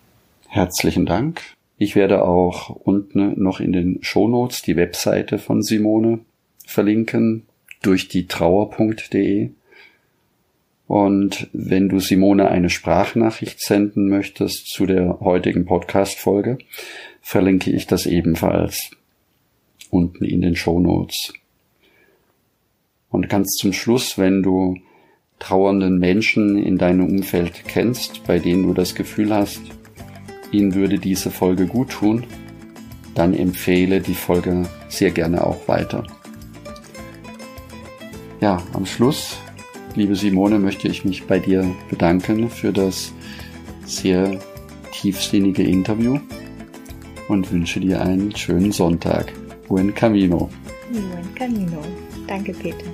Herzlichen 0.49 1.05
Dank. 1.05 1.42
Ich 1.77 1.94
werde 1.94 2.25
auch 2.25 2.71
unten 2.71 3.40
noch 3.40 3.61
in 3.61 3.73
den 3.73 3.99
Shownotes 4.03 4.62
die 4.62 4.77
Webseite 4.77 5.38
von 5.38 5.62
Simone 5.62 6.21
verlinken 6.66 7.47
durch 7.83 8.09
die 8.09 8.27
trauer.de. 8.27 9.51
Und 10.88 11.48
wenn 11.53 11.90
du 11.90 12.01
Simone 12.01 12.48
eine 12.48 12.70
Sprachnachricht 12.70 13.61
senden 13.61 14.09
möchtest 14.09 14.68
zu 14.68 14.87
der 14.87 15.20
heutigen 15.20 15.66
Podcast-Folge, 15.66 16.57
verlinke 17.20 17.70
ich 17.70 17.87
das 17.87 18.07
ebenfalls 18.07 18.90
unten 19.90 20.24
in 20.24 20.40
den 20.40 20.57
Show 20.57 20.81
Notes. 20.81 21.35
Und 23.11 23.29
ganz 23.29 23.51
zum 23.57 23.74
Schluss, 23.74 24.16
wenn 24.16 24.42
du 24.42 24.79
trauernden 25.38 25.98
Menschen 25.98 26.57
in 26.57 26.79
deinem 26.79 27.05
Umfeld 27.05 27.64
kennst, 27.66 28.24
bei 28.27 28.38
denen 28.38 28.62
du 28.62 28.72
das 28.72 28.94
Gefühl 28.94 29.35
hast, 29.35 29.61
ihnen 30.53 30.74
würde 30.74 30.98
diese 30.98 31.31
Folge 31.31 31.66
gut 31.66 31.90
tun, 31.90 32.24
dann 33.14 33.35
empfehle 33.35 34.01
die 34.01 34.14
Folge 34.14 34.66
sehr 34.88 35.11
gerne 35.11 35.46
auch 35.46 35.68
weiter. 35.68 36.07
Ja, 38.40 38.62
am 38.72 38.87
Schluss, 38.87 39.38
liebe 39.99 40.15
Simone, 40.15 40.61
möchte 40.61 40.87
ich 40.87 41.05
mich 41.05 41.27
bei 41.27 41.41
dir 41.41 41.67
bedanken 41.91 42.49
für 42.49 42.73
das 42.73 43.13
sehr 43.85 44.39
tiefsinnige 44.93 45.65
Interview 45.65 46.21
und 47.29 47.51
wünsche 47.51 47.81
dir 47.81 48.01
einen 48.01 48.35
schönen 48.35 48.71
Sonntag. 48.71 49.33
Buen 49.67 49.93
Camino. 49.93 50.49
Buen 50.93 51.35
Camino. 51.35 51.83
Danke, 52.29 52.53
Peter. 52.53 52.85